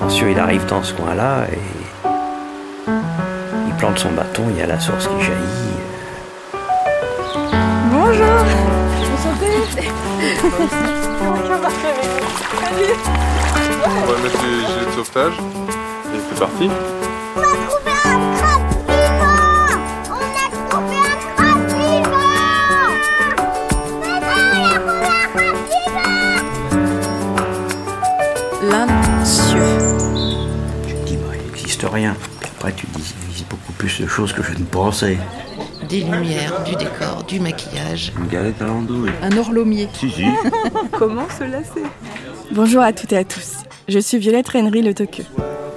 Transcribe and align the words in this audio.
Ensuite, 0.00 0.28
il 0.32 0.38
arrive 0.38 0.66
dans 0.66 0.82
ce 0.82 0.92
coin-là 0.92 1.46
et 1.52 1.58
il 3.66 3.74
plante 3.74 3.98
son 3.98 4.12
bâton, 4.12 4.44
il 4.50 4.58
y 4.58 4.62
a 4.62 4.66
la 4.66 4.78
source 4.78 5.08
qui 5.08 5.24
jaillit. 5.24 5.74
Bonjour 7.90 8.26
Enchantée 9.14 9.88
On 13.86 14.06
va 14.06 14.18
mettre 14.22 14.42
les 14.42 14.66
gilets 14.66 14.86
de 14.86 14.92
sauvetage 14.92 15.34
et 16.14 16.18
c'est 16.28 16.38
parti. 16.38 16.70
Rien. 31.94 32.14
Puis 32.40 32.50
après, 32.56 32.72
tu 32.72 32.86
dis, 32.94 33.14
il 33.38 33.44
beaucoup 33.46 33.72
plus 33.72 34.00
de 34.00 34.06
choses 34.06 34.32
que 34.32 34.42
je 34.42 34.52
ne 34.52 34.64
pensais. 34.64 35.18
Des 35.88 36.00
lumières, 36.00 36.62
du 36.64 36.74
décor, 36.76 37.24
du 37.26 37.40
maquillage. 37.40 38.12
Une 38.18 38.26
galette 38.26 38.60
à 38.60 38.66
l'andouille. 38.66 39.10
Un 39.22 39.36
horlomier. 39.36 39.88
Si, 39.94 40.10
si. 40.10 40.24
Comment 40.92 41.28
se 41.28 41.44
lasser 41.44 41.82
Bonjour 42.52 42.82
à 42.82 42.92
toutes 42.92 43.12
et 43.12 43.18
à 43.18 43.24
tous. 43.24 43.62
Je 43.88 43.98
suis 43.98 44.18
Violette 44.18 44.48
Rennery 44.48 44.82
Le 44.82 44.94
Toqueux. 44.94 45.24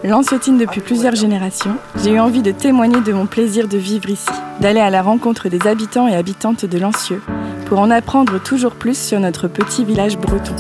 Lanciotine 0.03 0.57
depuis 0.57 0.80
plusieurs 0.80 1.16
générations, 1.16 1.76
j'ai 2.03 2.12
eu 2.12 2.20
envie 2.20 2.41
de 2.41 2.52
témoigner 2.52 3.02
de 3.02 3.12
mon 3.12 3.26
plaisir 3.26 3.68
de 3.68 3.77
vivre 3.77 4.09
ici, 4.09 4.29
d'aller 4.62 4.79
à 4.79 4.90
la 4.90 5.02
rencontre 5.02 5.49
des 5.49 5.68
habitants 5.68 6.07
et 6.07 6.15
habitantes 6.15 6.65
de 6.65 6.77
Lancieux, 6.77 7.21
pour 7.65 7.79
en 7.79 7.90
apprendre 7.90 8.41
toujours 8.41 8.76
plus 8.76 8.98
sur 8.98 9.20
notre 9.20 9.48
petit 9.48 9.84
village 9.84 10.18
breton. 10.18 10.55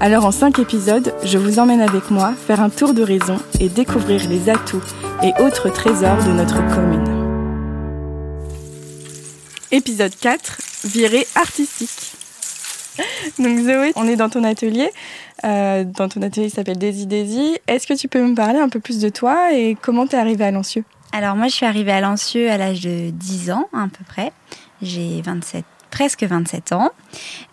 Alors 0.00 0.26
en 0.26 0.32
cinq 0.32 0.58
épisodes, 0.58 1.14
je 1.24 1.38
vous 1.38 1.58
emmène 1.58 1.80
avec 1.80 2.10
moi 2.10 2.34
faire 2.34 2.60
un 2.60 2.68
tour 2.68 2.94
de 2.94 3.02
raison 3.02 3.38
et 3.60 3.68
découvrir 3.68 4.28
les 4.28 4.50
atouts 4.50 4.82
et 5.22 5.32
autres 5.40 5.70
trésors 5.70 6.22
de 6.24 6.32
notre 6.32 6.56
commune. 6.74 7.04
Épisode 9.70 10.14
4, 10.20 10.60
virée 10.84 11.26
artistique. 11.36 12.12
Donc 13.38 13.58
Zoé, 13.60 13.92
on 13.96 14.06
est 14.06 14.16
dans 14.16 14.28
ton 14.28 14.44
atelier. 14.44 14.90
Euh, 15.44 15.84
dans 15.84 16.08
ton 16.08 16.22
atelier 16.22 16.48
qui 16.48 16.54
s'appelle 16.54 16.78
Daisy 16.78 17.06
Daisy. 17.06 17.58
Est-ce 17.66 17.86
que 17.86 17.94
tu 17.94 18.08
peux 18.08 18.22
me 18.22 18.34
parler 18.34 18.58
un 18.58 18.68
peu 18.68 18.80
plus 18.80 19.00
de 19.00 19.08
toi 19.08 19.52
et 19.52 19.76
comment 19.80 20.06
tu 20.06 20.16
es 20.16 20.18
arrivée 20.18 20.44
à 20.44 20.50
Lancieux 20.50 20.84
Alors 21.12 21.36
moi 21.36 21.48
je 21.48 21.54
suis 21.54 21.66
arrivée 21.66 21.92
à 21.92 22.00
Lancieux 22.00 22.50
à 22.50 22.56
l'âge 22.56 22.80
de 22.80 23.10
10 23.10 23.50
ans 23.52 23.68
à 23.72 23.86
peu 23.86 24.04
près. 24.06 24.32
J'ai 24.82 25.22
27 25.22 25.64
presque 25.94 26.24
27 26.24 26.72
ans. 26.72 26.90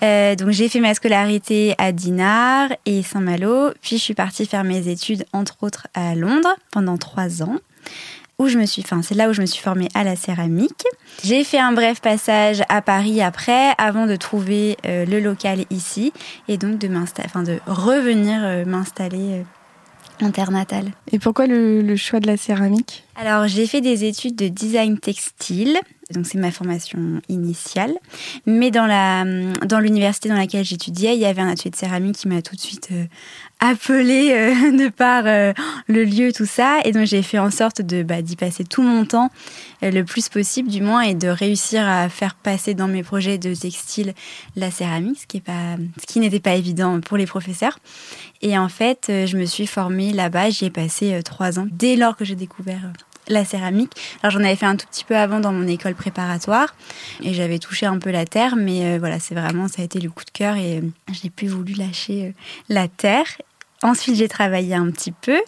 Euh, 0.02 0.36
donc 0.36 0.50
j'ai 0.50 0.68
fait 0.68 0.80
ma 0.80 0.96
scolarité 0.96 1.76
à 1.78 1.92
Dinard 1.92 2.70
et 2.88 3.04
Saint-Malo, 3.04 3.70
puis 3.84 3.98
je 3.98 4.02
suis 4.02 4.16
partie 4.16 4.48
faire 4.48 4.64
mes 4.64 4.88
études 4.88 5.26
entre 5.32 5.58
autres 5.62 5.88
à 5.94 6.16
Londres 6.16 6.56
pendant 6.72 6.98
trois 6.98 7.44
ans. 7.44 7.58
Où 8.40 8.48
je 8.48 8.58
me 8.58 8.66
suis, 8.66 8.82
enfin, 8.84 9.04
c'est 9.04 9.14
là 9.14 9.30
où 9.30 9.34
je 9.34 9.42
me 9.42 9.46
suis 9.46 9.62
formée 9.62 9.90
à 9.94 10.04
la 10.04 10.16
céramique. 10.16 10.86
J'ai 11.24 11.44
fait 11.44 11.60
un 11.60 11.72
bref 11.72 12.02
passage 12.02 12.64
à 12.68 12.82
Paris 12.82 13.22
après, 13.22 13.74
avant 13.78 14.08
de 14.08 14.16
trouver 14.16 14.76
euh, 14.88 15.06
le 15.06 15.20
local 15.20 15.66
ici 15.70 16.12
et 16.48 16.58
donc 16.58 16.80
de 16.80 16.90
enfin 17.24 17.44
de 17.44 17.60
revenir 17.68 18.42
euh, 18.44 18.66
m'installer 18.66 19.44
euh, 19.44 20.26
en 20.26 20.32
terre 20.32 20.50
natale. 20.50 20.90
Et 21.12 21.20
pourquoi 21.20 21.46
le 21.46 21.96
choix 21.96 22.20
de 22.20 22.26
la 22.26 22.38
céramique? 22.38 23.04
Alors, 23.16 23.48
j'ai 23.48 23.68
fait 23.68 23.82
des 23.82 24.06
études 24.06 24.36
de 24.36 24.48
design 24.48 24.98
textile, 24.98 25.80
donc 26.12 26.26
c'est 26.26 26.38
ma 26.38 26.52
formation 26.52 27.22
initiale. 27.30 27.94
Mais 28.46 28.72
dans 28.72 28.86
la 28.86 29.24
dans 29.66 29.80
l'université 29.80 30.30
dans 30.30 30.36
laquelle 30.36 30.66
j'étudiais, 30.66 31.16
il 31.16 31.20
y 31.20 31.26
avait 31.26 31.42
un 31.42 31.48
atelier 31.48 31.72
de 31.72 31.76
céramie 31.76 32.12
qui 32.12 32.28
m'a 32.28 32.42
tout 32.42 32.56
de 32.56 32.62
suite 32.62 32.90
euh, 32.92 33.06
appelée 33.60 34.32
euh, 34.32 34.72
de 34.78 34.90
par 34.90 35.24
euh, 35.26 35.54
le 35.88 36.04
lieu, 36.04 36.32
tout 36.32 36.46
ça. 36.46 36.80
Et 36.86 36.92
donc 36.92 37.06
j'ai 37.06 37.22
fait 37.22 37.40
en 37.40 37.52
sorte 37.52 37.82
de 37.82 38.04
bah, 38.04 38.22
d'y 38.22 38.36
passer 38.36 38.64
tout 38.64 38.84
mon 38.84 39.06
temps, 39.06 39.30
le 39.82 40.04
plus 40.04 40.30
possible 40.30 40.70
du 40.70 40.82
moins, 40.82 41.02
et 41.02 41.16
de 41.16 41.28
réussir 41.28 41.88
à 41.88 42.10
faire 42.10 42.36
passer 42.36 42.74
dans 42.74 42.88
mes 42.88 43.04
projets 43.04 43.38
de 43.38 43.54
textile 43.54 44.14
la 44.56 44.72
céramique, 44.72 45.20
ce 45.22 45.28
qui 45.28 45.38
est 45.38 45.42
pas 45.42 45.76
ce 46.00 46.06
qui 46.06 46.20
n'était 46.20 46.40
pas 46.40 46.56
évident 46.56 47.00
pour 47.02 47.18
les 47.18 47.26
professeurs. 47.26 47.80
Et 48.42 48.58
en 48.58 48.70
fait, 48.70 49.06
je 49.08 49.38
me 49.38 49.46
suis 49.46 49.68
formée 49.68 50.12
là-bas. 50.14 50.50
J'y 50.50 50.66
ai 50.66 50.70
passé 50.70 51.20
trois 51.24 51.60
ans 51.60 51.68
dès 51.72 51.96
lors 51.96 52.16
que 52.16 52.26
j'ai 52.26 52.36
découvert 52.36 52.92
la 53.32 53.46
céramique. 53.46 53.94
Alors 54.22 54.32
j'en 54.32 54.44
avais 54.44 54.56
fait 54.56 54.66
un 54.66 54.76
tout 54.76 54.88
petit 54.88 55.04
peu 55.04 55.16
avant 55.16 55.40
dans 55.40 55.52
mon 55.52 55.68
école 55.68 55.96
préparatoire 55.96 56.76
et 57.22 57.34
j'avais 57.34 57.60
touché 57.60 57.86
un 57.86 58.00
peu 58.00 58.12
la 58.12 58.26
terre, 58.26 58.56
mais 58.56 58.86
euh, 58.86 59.00
voilà, 59.00 59.20
c'est 59.20 59.36
vraiment 59.36 59.68
ça 59.68 59.82
a 59.82 59.86
été 59.86 60.00
le 60.00 60.10
coup 60.10 60.26
de 60.26 60.32
cœur 60.32 60.56
et 60.56 60.78
euh, 60.78 60.82
j'ai 61.12 61.30
plus 61.30 61.48
voulu 61.48 61.74
lâcher 61.74 62.28
euh, 62.28 62.32
la 62.70 62.88
terre. 62.88 63.26
Ensuite, 63.84 64.16
j'ai 64.16 64.28
travaillé 64.28 64.76
un 64.76 64.92
petit 64.92 65.12
peu 65.12 65.40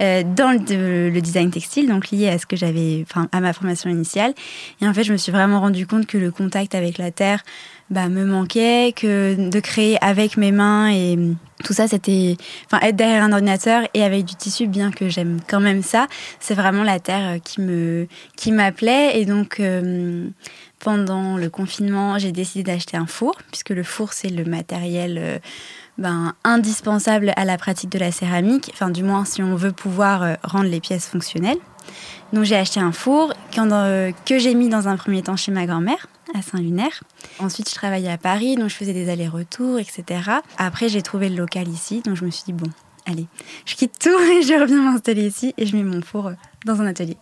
euh, 0.00 0.22
dans 0.22 0.52
le, 0.52 0.60
de- 0.60 1.10
le 1.12 1.20
design 1.20 1.50
textile, 1.50 1.88
donc 1.88 2.10
lié 2.10 2.28
à 2.28 2.38
ce 2.38 2.46
que 2.46 2.54
j'avais, 2.54 3.04
enfin 3.08 3.28
à 3.32 3.40
ma 3.40 3.52
formation 3.52 3.90
initiale. 3.90 4.34
Et 4.80 4.86
en 4.86 4.94
fait, 4.94 5.02
je 5.02 5.12
me 5.12 5.16
suis 5.16 5.32
vraiment 5.32 5.60
rendu 5.60 5.86
compte 5.86 6.06
que 6.06 6.16
le 6.16 6.30
contact 6.30 6.76
avec 6.76 6.96
la 6.98 7.10
terre 7.10 7.42
bah, 7.90 8.08
me 8.08 8.24
manquait, 8.24 8.92
que 8.94 9.34
de 9.50 9.60
créer 9.60 9.98
avec 10.00 10.36
mes 10.36 10.52
mains 10.52 10.92
et 10.92 11.18
tout 11.64 11.72
ça, 11.72 11.88
c'était, 11.88 12.36
enfin 12.66 12.78
être 12.86 12.96
derrière 12.96 13.24
un 13.24 13.32
ordinateur 13.32 13.82
et 13.94 14.02
avec 14.04 14.24
du 14.26 14.36
tissu, 14.36 14.68
bien 14.68 14.92
que 14.92 15.08
j'aime 15.08 15.40
quand 15.48 15.60
même 15.60 15.82
ça, 15.82 16.06
c'est 16.38 16.54
vraiment 16.54 16.84
la 16.84 17.00
terre 17.00 17.34
euh, 17.34 17.38
qui 17.40 17.60
me, 17.60 18.06
qui 18.36 18.52
m'appelait. 18.52 19.20
Et 19.20 19.24
donc, 19.24 19.58
euh, 19.58 20.28
pendant 20.78 21.36
le 21.36 21.50
confinement, 21.50 22.18
j'ai 22.18 22.30
décidé 22.32 22.62
d'acheter 22.62 22.96
un 22.96 23.06
four, 23.06 23.36
puisque 23.50 23.70
le 23.70 23.82
four, 23.82 24.12
c'est 24.12 24.30
le 24.30 24.44
matériel 24.44 25.40
ben, 25.98 26.32
indispensable 26.42 27.32
à 27.36 27.44
la 27.44 27.58
pratique 27.58 27.90
de 27.90 27.98
la 27.98 28.12
céramique, 28.12 28.70
enfin 28.72 28.90
du 28.90 29.02
moins 29.02 29.24
si 29.24 29.42
on 29.42 29.54
veut 29.56 29.72
pouvoir 29.72 30.22
euh, 30.22 30.34
rendre 30.42 30.68
les 30.68 30.80
pièces 30.80 31.06
fonctionnelles. 31.06 31.58
Donc 32.32 32.44
j'ai 32.44 32.56
acheté 32.56 32.80
un 32.80 32.92
four 32.92 33.34
euh, 33.58 34.12
que 34.24 34.38
j'ai 34.38 34.54
mis 34.54 34.68
dans 34.68 34.88
un 34.88 34.96
premier 34.96 35.22
temps 35.22 35.36
chez 35.36 35.52
ma 35.52 35.66
grand-mère 35.66 36.06
à 36.34 36.40
Saint-Lunaire. 36.40 37.02
Ensuite 37.40 37.68
je 37.68 37.74
travaillais 37.74 38.10
à 38.10 38.16
Paris, 38.16 38.56
donc 38.56 38.70
je 38.70 38.74
faisais 38.74 38.94
des 38.94 39.10
allers-retours, 39.10 39.78
etc. 39.78 40.30
Après 40.56 40.88
j'ai 40.88 41.02
trouvé 41.02 41.28
le 41.28 41.36
local 41.36 41.68
ici, 41.68 42.00
donc 42.00 42.16
je 42.16 42.24
me 42.24 42.30
suis 42.30 42.44
dit 42.44 42.54
bon, 42.54 42.70
allez, 43.04 43.26
je 43.66 43.74
quitte 43.74 43.98
tout 43.98 44.18
et 44.32 44.42
je 44.42 44.58
reviens 44.58 44.82
m'installer 44.82 45.26
ici 45.26 45.52
et 45.58 45.66
je 45.66 45.76
mets 45.76 45.82
mon 45.82 46.00
four 46.00 46.28
euh, 46.28 46.34
dans 46.64 46.80
un 46.80 46.86
atelier. 46.86 47.18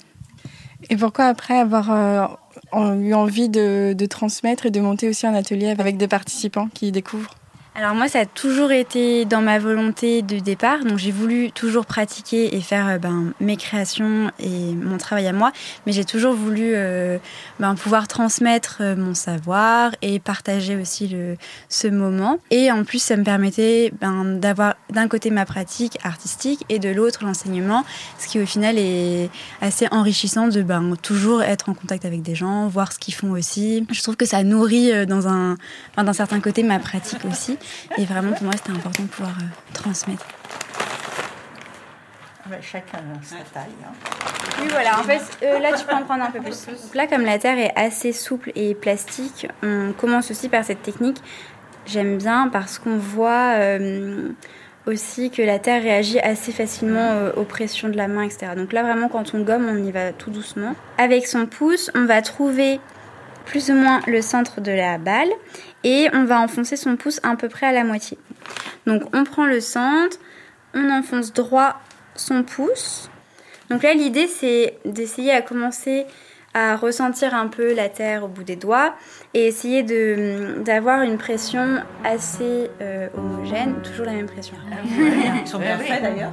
Et 0.88 0.96
pourquoi 0.96 1.26
après 1.26 1.58
avoir 1.58 2.38
eu 2.72 3.12
envie 3.12 3.50
de, 3.50 3.92
de 3.92 4.06
transmettre 4.06 4.64
et 4.64 4.70
de 4.70 4.80
monter 4.80 5.10
aussi 5.10 5.26
un 5.26 5.34
atelier 5.34 5.68
avec 5.78 5.98
des 5.98 6.08
participants 6.08 6.68
qui 6.72 6.90
découvrent? 6.90 7.34
Alors 7.76 7.94
moi, 7.94 8.08
ça 8.08 8.20
a 8.20 8.26
toujours 8.26 8.72
été 8.72 9.24
dans 9.24 9.42
ma 9.42 9.60
volonté 9.60 10.22
de 10.22 10.40
départ. 10.40 10.84
Donc 10.84 10.98
j'ai 10.98 11.12
voulu 11.12 11.52
toujours 11.52 11.86
pratiquer 11.86 12.56
et 12.56 12.60
faire 12.60 12.88
euh, 12.88 12.98
ben, 12.98 13.32
mes 13.40 13.56
créations 13.56 14.32
et 14.40 14.74
mon 14.74 14.98
travail 14.98 15.28
à 15.28 15.32
moi. 15.32 15.52
Mais 15.86 15.92
j'ai 15.92 16.04
toujours 16.04 16.34
voulu 16.34 16.72
euh, 16.74 17.18
ben, 17.60 17.76
pouvoir 17.76 18.08
transmettre 18.08 18.78
euh, 18.80 18.96
mon 18.96 19.14
savoir 19.14 19.92
et 20.02 20.18
partager 20.18 20.74
aussi 20.74 21.06
le, 21.06 21.36
ce 21.68 21.86
moment. 21.86 22.40
Et 22.50 22.72
en 22.72 22.82
plus, 22.82 23.00
ça 23.00 23.16
me 23.16 23.22
permettait 23.22 23.92
ben, 24.00 24.24
d'avoir 24.24 24.74
d'un 24.90 25.06
côté 25.06 25.30
ma 25.30 25.46
pratique 25.46 25.96
artistique 26.02 26.64
et 26.70 26.80
de 26.80 26.88
l'autre 26.88 27.24
l'enseignement. 27.24 27.84
Ce 28.18 28.26
qui 28.26 28.40
au 28.40 28.46
final 28.46 28.78
est 28.78 29.30
assez 29.60 29.86
enrichissant 29.92 30.48
de 30.48 30.62
ben, 30.62 30.96
toujours 31.00 31.44
être 31.44 31.68
en 31.68 31.74
contact 31.74 32.04
avec 32.04 32.22
des 32.22 32.34
gens, 32.34 32.66
voir 32.66 32.92
ce 32.92 32.98
qu'ils 32.98 33.14
font 33.14 33.30
aussi. 33.30 33.86
Je 33.92 34.02
trouve 34.02 34.16
que 34.16 34.26
ça 34.26 34.42
nourrit 34.42 35.06
dans 35.06 35.28
un, 35.28 35.56
d'un 35.96 36.12
certain 36.12 36.40
côté 36.40 36.64
ma 36.64 36.80
pratique 36.80 37.24
aussi. 37.30 37.56
Et 37.98 38.04
vraiment, 38.04 38.32
pour 38.32 38.44
moi, 38.44 38.52
c'était 38.56 38.70
important 38.72 39.02
de 39.02 39.08
pouvoir 39.08 39.34
euh, 39.40 39.44
transmettre. 39.72 40.26
Chacun 42.62 42.98
sa 43.22 43.36
taille. 43.54 43.70
hein. 43.84 43.92
Oui, 44.60 44.66
voilà. 44.70 44.98
En 44.98 45.04
fait, 45.04 45.20
euh, 45.44 45.60
là, 45.60 45.72
tu 45.72 45.84
peux 45.84 45.94
en 45.94 46.02
prendre 46.02 46.24
un 46.24 46.30
peu 46.32 46.40
plus. 46.40 46.66
Donc 46.66 46.94
là, 46.94 47.06
comme 47.06 47.22
la 47.24 47.38
terre 47.38 47.58
est 47.58 47.72
assez 47.76 48.12
souple 48.12 48.50
et 48.56 48.74
plastique, 48.74 49.46
on 49.62 49.92
commence 49.96 50.32
aussi 50.32 50.48
par 50.48 50.64
cette 50.64 50.82
technique. 50.82 51.18
J'aime 51.86 52.18
bien 52.18 52.48
parce 52.48 52.80
qu'on 52.80 52.96
voit 52.96 53.52
euh, 53.54 54.30
aussi 54.86 55.30
que 55.30 55.42
la 55.42 55.60
terre 55.60 55.80
réagit 55.82 56.18
assez 56.18 56.50
facilement 56.50 57.10
euh, 57.12 57.30
aux 57.36 57.44
pressions 57.44 57.88
de 57.88 57.96
la 57.96 58.08
main, 58.08 58.22
etc. 58.22 58.52
Donc 58.56 58.72
là, 58.72 58.82
vraiment, 58.82 59.08
quand 59.08 59.32
on 59.34 59.42
gomme, 59.42 59.68
on 59.70 59.76
y 59.84 59.92
va 59.92 60.12
tout 60.12 60.30
doucement. 60.30 60.74
Avec 60.98 61.28
son 61.28 61.46
pouce, 61.46 61.92
on 61.94 62.04
va 62.04 62.20
trouver 62.20 62.80
plus 63.50 63.68
ou 63.68 63.74
moins 63.74 64.00
le 64.06 64.22
centre 64.22 64.60
de 64.60 64.70
la 64.70 64.96
balle 64.96 65.28
et 65.82 66.06
on 66.12 66.24
va 66.24 66.40
enfoncer 66.40 66.76
son 66.76 66.94
pouce 66.96 67.18
à 67.24 67.34
peu 67.34 67.48
près 67.48 67.66
à 67.66 67.72
la 67.72 67.82
moitié. 67.82 68.16
Donc 68.86 69.02
on 69.12 69.24
prend 69.24 69.44
le 69.44 69.60
centre, 69.60 70.18
on 70.72 70.88
enfonce 70.88 71.32
droit 71.32 71.80
son 72.14 72.44
pouce. 72.44 73.10
Donc 73.68 73.82
là 73.82 73.92
l'idée 73.92 74.28
c'est 74.28 74.78
d'essayer 74.84 75.32
à 75.32 75.42
commencer 75.42 76.06
à 76.54 76.76
ressentir 76.76 77.34
un 77.34 77.48
peu 77.48 77.74
la 77.74 77.88
terre 77.88 78.22
au 78.22 78.28
bout 78.28 78.44
des 78.44 78.56
doigts 78.56 78.94
et 79.34 79.48
essayer 79.48 79.82
de 79.82 80.62
d'avoir 80.64 81.02
une 81.02 81.18
pression 81.18 81.82
assez 82.04 82.70
euh, 82.80 83.08
homogène, 83.16 83.82
toujours 83.82 84.06
la 84.06 84.12
même 84.12 84.26
pression. 84.26 84.54
Ils 85.42 85.48
sont 85.48 85.58
bien 85.58 85.76
faits 85.76 86.02
d'ailleurs. 86.02 86.32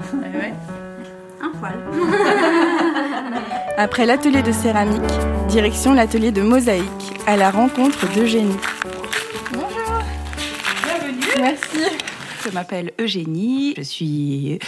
Un 1.47 1.57
poil. 1.59 1.79
Après 3.77 4.05
l'atelier 4.05 4.41
de 4.41 4.51
céramique, 4.51 5.01
direction 5.47 5.94
l'atelier 5.94 6.31
de 6.31 6.41
mosaïque, 6.41 6.83
à 7.25 7.38
la 7.38 7.51
rencontre 7.51 8.11
d'Eugénie. 8.13 8.57
Bonjour 9.53 10.03
Bienvenue 10.83 11.25
Merci. 11.38 11.95
je 12.44 12.49
m'appelle 12.49 12.91
Eugénie. 12.99 13.75
Je 13.77 13.81
suis 13.83 14.59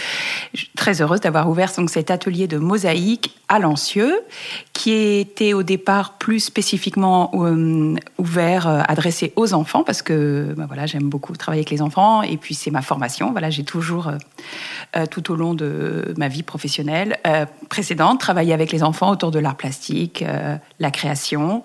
très 0.76 1.00
heureuse 1.00 1.20
d'avoir 1.20 1.48
ouvert 1.48 1.70
cet 1.70 2.10
atelier 2.10 2.46
de 2.46 2.58
mosaïque 2.58 3.36
à 3.48 3.58
Lancieux, 3.58 4.20
qui 4.72 4.92
était 4.92 5.52
au 5.52 5.62
départ 5.62 6.18
plus 6.18 6.40
spécifiquement 6.40 7.30
euh, 7.34 7.96
ouvert, 8.18 8.68
euh, 8.68 8.80
adressé 8.86 9.32
aux 9.36 9.54
enfants, 9.54 9.84
parce 9.84 10.02
que 10.02 10.54
bah, 10.56 10.64
voilà, 10.66 10.86
j'aime 10.86 11.08
beaucoup 11.08 11.36
travailler 11.36 11.60
avec 11.60 11.70
les 11.70 11.82
enfants, 11.82 12.22
et 12.22 12.36
puis 12.36 12.54
c'est 12.54 12.70
ma 12.70 12.82
formation. 12.82 13.32
Voilà, 13.32 13.50
j'ai 13.50 13.64
toujours, 13.64 14.10
euh, 14.96 15.06
tout 15.06 15.30
au 15.32 15.36
long 15.36 15.54
de 15.54 16.14
ma 16.16 16.28
vie 16.28 16.42
professionnelle 16.42 17.18
précédente, 17.68 18.20
travaillé 18.20 18.52
avec 18.52 18.72
les 18.72 18.82
enfants 18.82 19.10
autour 19.10 19.30
de 19.30 19.38
l'art 19.38 19.56
plastique, 19.56 20.24
la 20.78 20.90
création, 20.90 21.62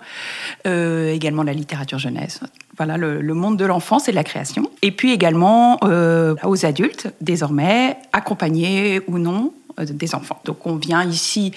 également 0.64 1.42
la 1.42 1.52
littérature 1.52 1.98
jeunesse. 1.98 2.40
Voilà, 2.76 2.98
le, 2.98 3.34
monde 3.34 3.56
de 3.56 3.64
l'enfance 3.64 4.08
et 4.08 4.10
de 4.10 4.16
la 4.16 4.24
création. 4.24 4.70
Et 4.82 4.90
puis 4.90 5.12
également 5.12 5.78
euh, 5.82 6.34
aux 6.44 6.66
adultes, 6.66 7.08
désormais, 7.22 7.96
accompagnés 8.12 9.00
ou 9.08 9.18
non 9.18 9.54
euh, 9.80 9.86
des 9.86 10.14
enfants. 10.14 10.38
Donc 10.44 10.66
on 10.66 10.76
vient 10.76 11.02
ici 11.02 11.52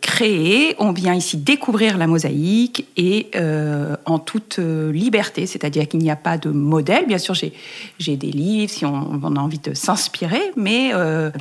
créer, 0.00 0.76
on 0.78 0.92
vient 0.92 1.14
ici 1.14 1.36
découvrir 1.36 1.98
la 1.98 2.06
mosaïque 2.06 2.86
et 2.96 3.30
euh, 3.34 3.96
en 4.06 4.20
toute 4.20 4.58
liberté, 4.58 5.46
c'est-à-dire 5.46 5.88
qu'il 5.88 6.00
n'y 6.00 6.10
a 6.10 6.16
pas 6.16 6.38
de 6.38 6.50
modèle. 6.50 7.06
Bien 7.06 7.18
sûr, 7.18 7.34
j'ai 7.34 8.16
des 8.16 8.30
livres 8.30 8.70
si 8.70 8.84
on, 8.84 9.36
a 9.36 9.40
envie 9.40 9.58
de 9.58 9.74
s'inspirer, 9.74 10.52
mais 10.56 10.92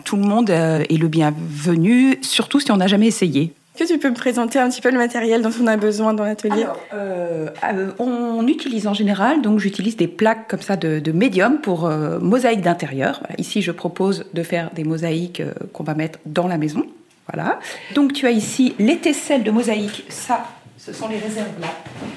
tout 0.05 0.15
le 0.15 0.23
monde 0.23 0.49
est 0.49 0.97
le 0.97 1.07
bienvenu, 1.07 2.17
surtout 2.23 2.59
si 2.59 2.71
on 2.71 2.77
n'a 2.77 2.87
jamais 2.87 3.07
essayé. 3.07 3.53
Que 3.79 3.85
tu 3.85 3.97
peux 3.97 4.09
me 4.09 4.15
présenter 4.15 4.59
un 4.59 4.69
petit 4.69 4.81
peu 4.81 4.91
le 4.91 4.97
matériel 4.97 5.41
dont 5.41 5.53
on 5.63 5.65
a 5.65 5.77
besoin 5.77 6.13
dans 6.13 6.25
l'atelier? 6.25 6.65
Euh, 6.93 7.47
euh, 7.63 7.91
on 7.97 8.45
utilise 8.45 8.87
en 8.87 8.93
général, 8.93 9.41
donc 9.41 9.59
j'utilise 9.59 9.95
des 9.95 10.09
plaques 10.09 10.49
comme 10.49 10.59
ça 10.59 10.75
de, 10.75 11.11
médium 11.13 11.61
pour 11.61 11.85
euh, 11.85 12.19
mosaïque 12.19 12.59
d'intérieur. 12.59 13.23
Ici, 13.37 13.61
je 13.61 13.71
propose 13.71 14.25
de 14.33 14.43
faire 14.43 14.69
des 14.75 14.83
mosaïques 14.83 15.41
qu'on 15.71 15.85
va 15.85 15.93
mettre 15.93 16.19
dans 16.25 16.45
la 16.45 16.57
maison. 16.57 16.85
Voilà. 17.33 17.57
Donc 17.95 18.11
tu 18.11 18.27
as 18.27 18.31
ici 18.31 18.75
les 18.79 18.97
tesselles 18.97 19.43
de 19.43 19.51
mosaïque. 19.51 20.03
Ça, 20.09 20.45
ce 20.79 20.93
sont 20.93 21.09
les 21.09 21.17
réserves 21.17 21.59
là. 21.59 21.67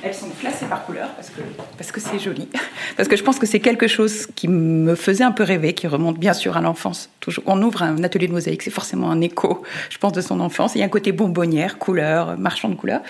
Elles 0.02 0.14
sont 0.14 0.28
classées 0.40 0.66
par 0.66 0.86
couleur 0.86 1.08
parce 1.10 1.30
que 1.30 1.40
parce 1.76 1.90
que 1.90 2.00
c'est 2.00 2.18
joli. 2.18 2.48
Parce 2.96 3.08
que 3.08 3.16
je 3.16 3.24
pense 3.24 3.38
que 3.38 3.46
c'est 3.46 3.60
quelque 3.60 3.88
chose 3.88 4.26
qui 4.36 4.48
me 4.48 4.94
faisait 4.94 5.24
un 5.24 5.32
peu 5.32 5.42
rêver, 5.42 5.72
qui 5.72 5.86
remonte 5.86 6.18
bien 6.18 6.34
sûr 6.34 6.58
à 6.58 6.60
l'enfance. 6.60 7.08
Toujours, 7.20 7.42
on 7.46 7.60
ouvre 7.62 7.82
un 7.82 8.04
atelier 8.04 8.28
de 8.28 8.32
mosaïque, 8.32 8.62
c'est 8.62 8.70
forcément 8.70 9.10
un 9.10 9.22
écho, 9.22 9.62
je 9.88 9.96
pense, 9.96 10.12
de 10.12 10.20
son 10.20 10.40
enfance. 10.40 10.74
Il 10.74 10.80
y 10.80 10.82
a 10.82 10.84
un 10.84 10.90
côté 10.90 11.10
bonbonnière, 11.10 11.78
couleur, 11.78 12.36
marchand 12.38 12.68
de 12.68 12.74
couleurs. 12.74 13.00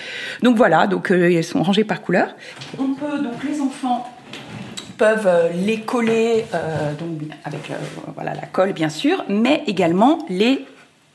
Donc 0.42 0.56
voilà, 0.56 0.86
donc 0.86 1.10
euh, 1.10 1.36
elles 1.36 1.42
sont 1.42 1.62
rangées 1.64 1.82
par 1.82 2.00
couleur. 2.00 2.34
On 2.78 2.94
peut 2.94 3.18
donc 3.18 3.42
les 3.44 3.60
enfants 3.60 4.08
peuvent 4.96 5.26
euh, 5.26 5.48
les 5.52 5.80
coller 5.80 6.44
euh, 6.54 6.92
donc 6.94 7.18
avec 7.44 7.72
voilà 8.14 8.34
la 8.34 8.46
colle 8.46 8.72
bien 8.72 8.88
sûr, 8.88 9.24
mais 9.28 9.64
également 9.66 10.24
les 10.28 10.64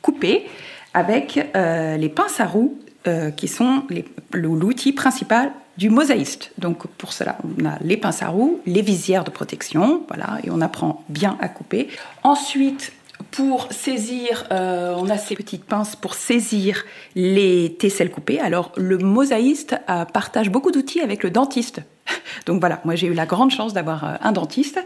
couper 0.02 0.46
avec 0.92 1.40
les 1.54 2.08
pinces 2.08 2.40
à 2.40 2.46
roue 2.46 2.78
euh, 3.06 3.30
qui 3.30 3.48
sont 3.48 3.84
l'outil 4.32 4.92
principal 4.92 5.52
du 5.76 5.88
mosaïste. 5.88 6.52
Donc 6.58 6.86
pour 6.86 7.12
cela, 7.12 7.38
on 7.44 7.64
a 7.64 7.78
les 7.80 7.96
pinces 7.96 8.22
à 8.22 8.28
roue, 8.28 8.60
les 8.66 8.82
visières 8.82 9.24
de 9.24 9.30
protection, 9.30 10.02
voilà, 10.08 10.38
et 10.42 10.50
on 10.50 10.60
apprend 10.60 11.04
bien 11.08 11.38
à 11.40 11.48
couper. 11.48 11.88
Ensuite, 12.24 12.92
pour 13.30 13.72
saisir, 13.72 14.46
euh, 14.50 14.94
on 14.96 15.08
a 15.08 15.18
ces 15.18 15.36
petites 15.36 15.64
pinces 15.64 15.96
pour 15.96 16.14
saisir 16.14 16.84
les 17.14 17.76
tesselles 17.78 18.10
coupées. 18.10 18.40
Alors 18.40 18.72
le 18.76 18.98
mosaïste 18.98 19.76
euh, 19.88 20.04
partage 20.04 20.50
beaucoup 20.50 20.70
d'outils 20.70 21.00
avec 21.00 21.22
le 21.22 21.30
dentiste. 21.30 21.80
Donc 22.46 22.60
voilà, 22.60 22.80
moi 22.84 22.94
j'ai 22.94 23.06
eu 23.06 23.14
la 23.14 23.26
grande 23.26 23.50
chance 23.50 23.72
d'avoir 23.72 24.04
euh, 24.04 24.14
un 24.22 24.32
dentiste 24.32 24.78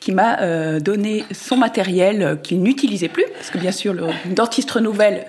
qui 0.00 0.12
m'a 0.12 0.40
euh, 0.40 0.80
donné 0.80 1.24
son 1.32 1.56
matériel 1.56 2.22
euh, 2.22 2.36
qu'il 2.36 2.62
n'utilisait 2.62 3.08
plus, 3.08 3.24
parce 3.34 3.50
que 3.50 3.58
bien 3.58 3.72
sûr 3.72 3.92
le 3.92 4.06
dentiste 4.26 4.70
renouvelle 4.70 5.26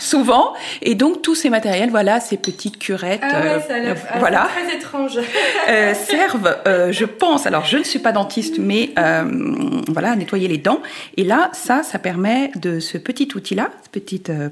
souvent, 0.00 0.54
et 0.82 0.94
donc 0.94 1.22
tous 1.22 1.34
ces 1.34 1.50
matériels, 1.50 1.90
voilà, 1.90 2.20
ces 2.20 2.36
petites 2.36 2.78
curettes, 2.78 3.22
euh, 3.22 3.58
euh, 3.70 3.94
voilà, 4.18 4.48
très 4.54 4.76
étrange. 4.76 5.18
euh, 5.68 5.94
servent, 5.94 6.56
euh, 6.66 6.92
je 6.92 7.04
pense, 7.04 7.46
alors 7.46 7.64
je 7.64 7.78
ne 7.78 7.84
suis 7.84 7.98
pas 7.98 8.12
dentiste, 8.12 8.58
mais 8.58 8.90
voilà, 9.88 10.12
à 10.12 10.16
nettoyer 10.16 10.48
les 10.48 10.58
dents. 10.58 10.80
Et 11.16 11.24
là, 11.24 11.50
ça, 11.52 11.82
ça 11.82 11.98
permet 11.98 12.50
de 12.56 12.80
ce 12.80 12.98
petit 12.98 13.28
outil-là, 13.34 13.70
euh, 13.96 14.00
euh, 14.28 14.48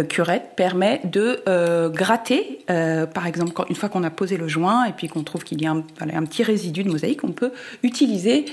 curette, 0.00 0.52
permet 0.56 1.00
de 1.04 1.42
euh, 1.48 1.90
gratter, 1.90 2.60
euh, 2.70 3.06
par 3.06 3.26
exemple, 3.26 3.52
une 3.68 3.76
fois 3.76 3.90
qu'on 3.90 4.04
a 4.04 4.10
posé 4.10 4.38
le 4.38 4.48
joint 4.48 4.86
et 4.86 4.92
puis 4.92 5.08
qu'on 5.08 5.22
trouve 5.22 5.44
qu'il 5.44 5.60
y 5.60 5.66
a 5.66 5.70
un, 5.70 6.24
petit 6.24 6.42
résidu 6.42 6.82
de 6.82 6.90
mosaïque, 6.90 7.24
on 7.24 7.32
peut 7.32 7.52
utiliser 7.82 8.46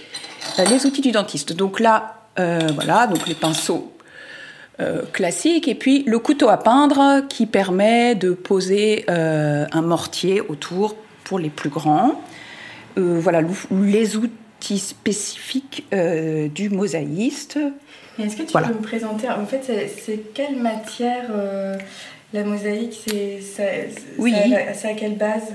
euh, 0.60 0.66
les 0.66 0.86
outils 0.86 1.02
du 1.02 1.12
dentiste. 1.12 1.54
Donc 1.54 1.80
là, 1.80 2.26
euh, 2.40 2.60
voilà, 2.76 3.08
donc 3.08 3.28
les 3.28 3.36
pinceaux 3.36 3.94
euh, 4.82 5.04
classique 5.14 5.68
et 5.68 5.76
puis 5.76 6.04
le 6.04 6.20
couteau 6.20 6.50
à 6.50 6.58
peindre 6.58 7.26
qui 7.28 7.46
permet 7.46 8.16
de 8.16 8.32
poser 8.32 9.06
euh, 9.10 9.66
un 9.72 9.82
mortier 9.82 10.42
autour 10.42 10.96
pour 11.24 11.40
les 11.40 11.50
plus 11.50 11.70
grands. 11.70 12.22
Euh, 12.98 13.20
voilà 13.20 13.42
les 13.72 14.18
outils 14.18 14.32
spécifiques 14.62 15.86
euh, 15.94 16.48
du 16.48 16.70
mosaïste. 16.70 17.60
Est-ce 18.20 18.36
que 18.36 18.44
tu 18.44 18.52
Voilà. 18.52 18.68
peux 18.68 18.74
me 18.76 18.82
présenter 18.82 19.30
En 19.30 19.46
fait, 19.46 19.62
c'est- 19.64 20.34
quelle 20.34 20.58
matière 20.58 21.26
euh, 21.32 21.76
la 22.34 22.44
mosaïque 22.44 23.00
C'est 23.08 23.42
ça- 23.42 23.64
Oui. 24.18 24.34
c'est 24.74 24.90
à 24.90 24.94
quelle 24.94 25.16
base? 25.18 25.54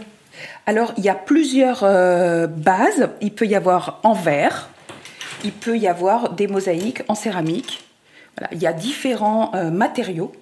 Alors 0.66 0.92
il 0.96 1.04
y 1.04 1.08
a 1.08 1.14
plusieurs 1.14 1.80
euh, 1.84 2.46
bases. 2.46 3.08
Il 3.20 3.32
peut 3.32 3.46
y 3.46 3.54
avoir 3.54 4.00
en 4.02 4.14
verre, 4.14 4.68
il 5.44 5.52
peut 5.52 5.76
y 5.78 5.86
avoir 5.86 6.32
des 6.32 6.46
mosaïques 6.48 7.02
en 7.08 7.14
céramique. 7.14 7.84
Voilà, 8.36 8.48
il 8.52 8.60
y 8.60 8.66
a 8.66 8.72
différents 8.72 9.52
matériaux 9.70 10.32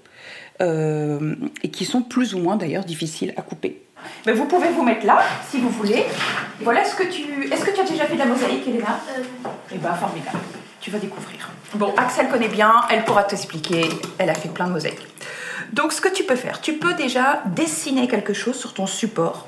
euh, 0.62 1.34
et 1.62 1.70
qui 1.70 1.84
sont 1.84 2.02
plus 2.02 2.34
ou 2.34 2.38
moins 2.38 2.56
d'ailleurs 2.56 2.84
difficiles 2.84 3.34
à 3.36 3.42
couper. 3.42 3.82
Mais 4.26 4.32
vous 4.32 4.46
pouvez 4.46 4.68
vous 4.70 4.82
mettre 4.82 5.06
là 5.06 5.20
si 5.50 5.58
vous 5.60 5.68
voulez. 5.68 6.04
Voilà 6.60 6.84
ce 6.84 6.94
que 6.96 7.04
tu. 7.04 7.22
Est-ce 7.52 7.64
que 7.64 7.70
tu 7.70 7.80
as 7.80 7.84
déjà 7.84 8.04
fait 8.06 8.14
de 8.14 8.18
la 8.18 8.24
mosaïque, 8.26 8.66
Elena? 8.66 8.98
Eh 9.72 9.78
bien, 9.78 9.94
formidable. 9.94 10.38
Tu 10.80 10.90
vas 10.90 10.98
découvrir. 10.98 11.50
Bon, 11.74 11.94
Axel 11.96 12.28
connaît 12.28 12.48
bien, 12.48 12.72
elle 12.90 13.04
pourra 13.04 13.22
t'expliquer. 13.22 13.88
Elle 14.18 14.30
a 14.30 14.34
fait 14.34 14.48
plein 14.48 14.66
de 14.66 14.72
mosaïques. 14.72 15.06
Donc, 15.72 15.92
ce 15.92 16.00
que 16.00 16.08
tu 16.08 16.24
peux 16.24 16.36
faire, 16.36 16.60
tu 16.60 16.74
peux 16.74 16.94
déjà 16.94 17.42
dessiner 17.46 18.08
quelque 18.08 18.34
chose 18.34 18.56
sur 18.56 18.74
ton 18.74 18.86
support 18.86 19.46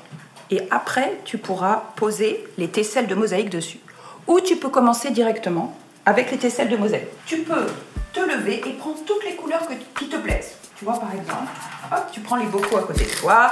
et 0.49 0.61
après, 0.71 1.19
tu 1.25 1.37
pourras 1.37 1.83
poser 1.97 2.43
les 2.57 2.67
tesselles 2.69 3.07
de 3.07 3.15
mosaïque 3.15 3.49
dessus. 3.49 3.79
Ou 4.27 4.39
tu 4.39 4.55
peux 4.55 4.69
commencer 4.69 5.11
directement 5.11 5.77
avec 6.05 6.31
les 6.31 6.37
tesselles 6.37 6.69
de 6.69 6.77
mosaïque. 6.77 7.09
Tu 7.25 7.39
peux 7.39 7.67
te 8.13 8.21
lever 8.21 8.61
et 8.65 8.71
prendre 8.73 8.97
toutes 9.05 9.23
les 9.25 9.35
couleurs 9.35 9.67
que- 9.67 9.99
qui 9.99 10.07
te 10.07 10.15
plaisent. 10.15 10.55
Tu 10.77 10.83
vois, 10.83 10.99
par 10.99 11.13
exemple, 11.13 11.47
hop, 11.89 12.05
tu 12.11 12.19
prends 12.19 12.35
les 12.35 12.47
bocaux 12.47 12.77
à 12.77 12.81
côté 12.81 13.05
de 13.05 13.11
toi. 13.11 13.51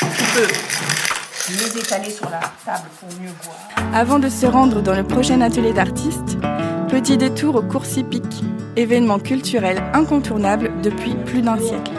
Tu 0.00 0.24
peux 0.34 0.48
les 1.52 1.78
étaler 1.78 2.10
sur 2.10 2.30
la 2.30 2.40
table 2.64 2.88
pour 2.98 3.08
mieux 3.20 3.30
voir. 3.42 3.56
Avant 3.94 4.18
de 4.18 4.30
se 4.30 4.46
rendre 4.46 4.80
dans 4.80 4.94
le 4.94 5.04
prochain 5.04 5.42
atelier 5.42 5.74
d'artistes, 5.74 6.38
petit 6.88 7.18
détour 7.18 7.56
au 7.56 7.62
cours 7.62 7.84
hippique, 7.94 8.42
événement 8.74 9.18
culturel 9.18 9.82
incontournable 9.92 10.70
depuis 10.82 11.14
plus 11.26 11.42
d'un 11.42 11.58
siècle. 11.58 11.92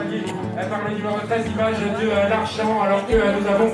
par 0.56 0.88
le 0.88 0.96
numéro 0.96 1.20
13 1.20 1.46
images 1.54 1.76
de 2.02 2.30
Larchant, 2.30 2.82
alors 2.82 3.06
que 3.06 3.14
nous 3.14 3.48
avons 3.48 3.72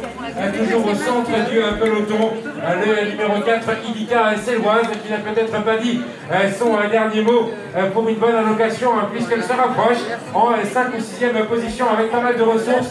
toujours 0.57 0.85
au 0.85 0.95
centre 0.95 1.49
du 1.49 1.59
euh, 1.59 1.73
peloton. 1.79 2.31
Le 2.63 3.11
numéro 3.11 3.41
4 3.41 3.67
Ilika 3.89 4.35
Selloise 4.37 4.87
qui 5.03 5.11
n'a 5.11 5.17
peut-être 5.17 5.63
pas 5.63 5.77
dit 5.77 5.99
euh, 6.31 6.49
son 6.57 6.75
euh, 6.75 6.87
dernier 6.89 7.21
mot 7.21 7.51
pour 7.93 8.07
une 8.07 8.15
bonne 8.15 8.35
allocation 8.35 8.91
hein, 8.97 9.09
puisqu'elle 9.11 9.43
se 9.43 9.51
rapproche 9.51 9.97
en 10.33 10.51
5 10.63 10.87
ou 10.93 10.97
6e 10.97 11.45
position 11.45 11.85
avec 11.89 12.09
pas 12.09 12.21
mal 12.21 12.37
de 12.37 12.43
ressources. 12.43 12.87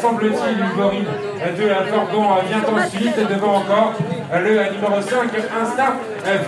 Semble-t-il 0.00 0.64
Florine 0.74 1.06
euh, 1.42 1.56
de 1.56 1.68
la 1.68 1.90
Cordon 1.90 2.26
vient 2.46 2.84
ensuite 2.84 3.16
devant 3.16 3.56
encore 3.56 3.94
le 4.34 4.50
numéro 4.50 5.00
5 5.00 5.30
Insta 5.62 5.96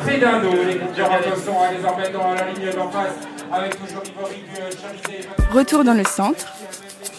Fredano 0.02 0.50
les 0.66 0.74
Durando 0.94 1.36
sont 1.36 1.56
désormais 1.74 2.10
dans 2.10 2.34
la 2.34 2.50
ligne 2.50 2.70
d'en 2.76 2.90
face 2.90 3.14
avec 3.50 3.78
toujours 3.78 4.02
Ivory 4.04 4.42
du 4.42 4.76
Chamizé 4.76 5.28
Retour 5.52 5.84
dans 5.84 5.94
le 5.94 6.04
centre, 6.04 6.52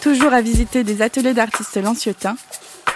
toujours 0.00 0.32
à 0.32 0.40
visiter 0.40 0.84
des 0.84 1.02
ateliers 1.02 1.34
d'artistes 1.34 1.82
lanciotins. 1.82 2.36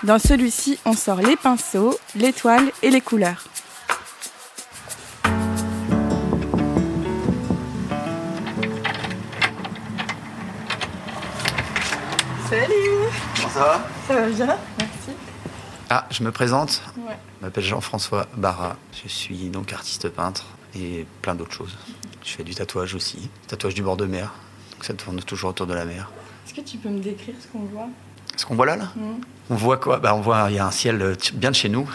Dans 0.04 0.18
celui-ci, 0.18 0.78
on 0.84 0.92
sort 0.92 1.22
les 1.22 1.34
pinceaux, 1.34 1.98
les 2.14 2.34
toiles 2.34 2.70
et 2.82 2.90
les 2.90 3.00
couleurs. 3.00 3.42
Salut 12.50 12.74
Comment 13.34 13.48
ça 13.48 13.60
va? 13.60 13.88
Ça 14.06 14.14
va 14.14 14.28
bien 14.28 14.58
Merci. 14.78 15.10
Ah, 15.88 16.06
je 16.10 16.22
me 16.22 16.30
présente. 16.30 16.82
Ouais. 16.98 17.16
Je 17.40 17.46
m'appelle 17.46 17.64
Jean-François 17.64 18.26
Barra. 18.36 18.76
Je 19.02 19.08
suis 19.08 19.48
donc 19.48 19.72
artiste 19.72 20.10
peintre 20.10 20.44
et 20.74 21.06
plein 21.22 21.34
d'autres 21.34 21.52
choses. 21.54 21.78
Je 22.22 22.28
fais 22.28 22.44
du 22.44 22.54
tatouage 22.54 22.94
aussi, 22.94 23.30
tatouage 23.48 23.74
du 23.74 23.82
bord 23.82 23.96
de 23.96 24.04
mer. 24.04 24.34
Donc 24.72 24.84
ça 24.84 24.92
tourne 24.92 25.22
toujours 25.22 25.48
autour 25.50 25.66
de 25.66 25.72
la 25.72 25.86
mer. 25.86 26.10
Est-ce 26.46 26.52
que 26.52 26.60
tu 26.60 26.76
peux 26.76 26.90
me 26.90 27.00
décrire 27.00 27.36
ce 27.40 27.48
qu'on 27.48 27.60
voit? 27.60 27.88
Ce 28.36 28.46
qu'on 28.46 28.54
voit 28.54 28.66
là, 28.66 28.76
là 28.76 28.88
Mhm. 28.96 29.20
On 29.50 29.54
voit 29.56 29.76
quoi? 29.76 29.98
Bah, 29.98 30.14
On 30.14 30.20
voit, 30.20 30.46
il 30.50 30.56
y 30.56 30.58
a 30.58 30.66
un 30.66 30.70
ciel 30.70 31.00
euh, 31.02 31.14
bien 31.34 31.50
de 31.50 31.56
chez 31.56 31.68
nous, 31.68 31.88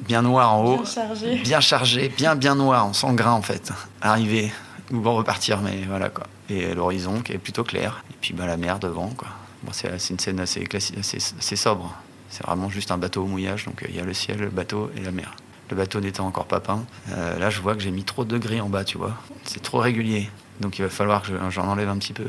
bien 0.00 0.22
noir 0.22 0.52
en 0.54 0.64
haut, 0.64 0.76
Bien 0.76 0.84
chargé. 0.84 1.34
bien 1.36 1.60
chargé, 1.60 2.08
bien 2.08 2.34
bien 2.36 2.54
noir, 2.54 2.86
on 2.86 2.92
sent 2.92 3.08
le 3.08 3.14
grain 3.14 3.32
en 3.32 3.42
fait. 3.42 3.72
Arriver 4.00 4.52
ou 4.92 5.00
bon 5.00 5.14
repartir, 5.16 5.60
mais 5.62 5.82
voilà 5.88 6.08
quoi. 6.10 6.26
Et 6.50 6.74
l'horizon 6.74 7.20
qui 7.22 7.32
est 7.32 7.38
plutôt 7.38 7.64
clair. 7.64 8.04
Et 8.10 8.14
puis 8.20 8.34
bah, 8.34 8.46
la 8.46 8.56
mer 8.56 8.78
devant 8.78 9.08
quoi. 9.08 9.28
Bon, 9.62 9.72
c'est 9.72 10.10
une 10.10 10.18
scène 10.18 10.38
assez 10.38 10.62
classique, 10.64 10.98
assez, 10.98 11.16
assez 11.38 11.56
sobre. 11.56 11.92
C'est 12.28 12.44
vraiment 12.46 12.68
juste 12.68 12.90
un 12.90 12.98
bateau 12.98 13.22
au 13.22 13.26
mouillage, 13.26 13.64
donc 13.64 13.82
euh, 13.82 13.86
il 13.88 13.96
y 13.96 14.00
a 14.00 14.04
le 14.04 14.12
ciel, 14.14 14.38
le 14.38 14.50
bateau 14.50 14.90
et 14.96 15.00
la 15.00 15.10
mer. 15.10 15.34
Le 15.70 15.76
bateau 15.76 15.98
n'étant 16.00 16.26
encore 16.26 16.44
pas 16.44 16.60
peint, 16.60 16.84
euh, 17.10 17.38
là 17.40 17.50
je 17.50 17.60
vois 17.60 17.74
que 17.74 17.80
j'ai 17.80 17.90
mis 17.90 18.04
trop 18.04 18.24
de 18.24 18.38
gris 18.38 18.60
en 18.60 18.68
bas, 18.68 18.84
tu 18.84 18.98
vois. 18.98 19.14
C'est 19.44 19.62
trop 19.62 19.78
régulier, 19.78 20.30
donc 20.60 20.78
il 20.78 20.82
va 20.82 20.88
falloir 20.90 21.22
que 21.22 21.28
je- 21.28 21.50
j'en 21.50 21.66
enlève 21.66 21.88
un 21.88 21.96
petit 21.96 22.12
peu. 22.12 22.26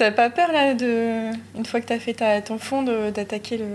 T'as 0.00 0.12
pas 0.12 0.30
peur 0.30 0.50
là 0.50 0.72
de. 0.72 1.30
Une 1.54 1.66
fois 1.66 1.78
que 1.82 1.86
t'as 1.86 1.98
fait 1.98 2.14
ta- 2.14 2.40
ton 2.40 2.58
fond, 2.58 2.82
de- 2.82 3.10
d'attaquer 3.10 3.58
le. 3.58 3.66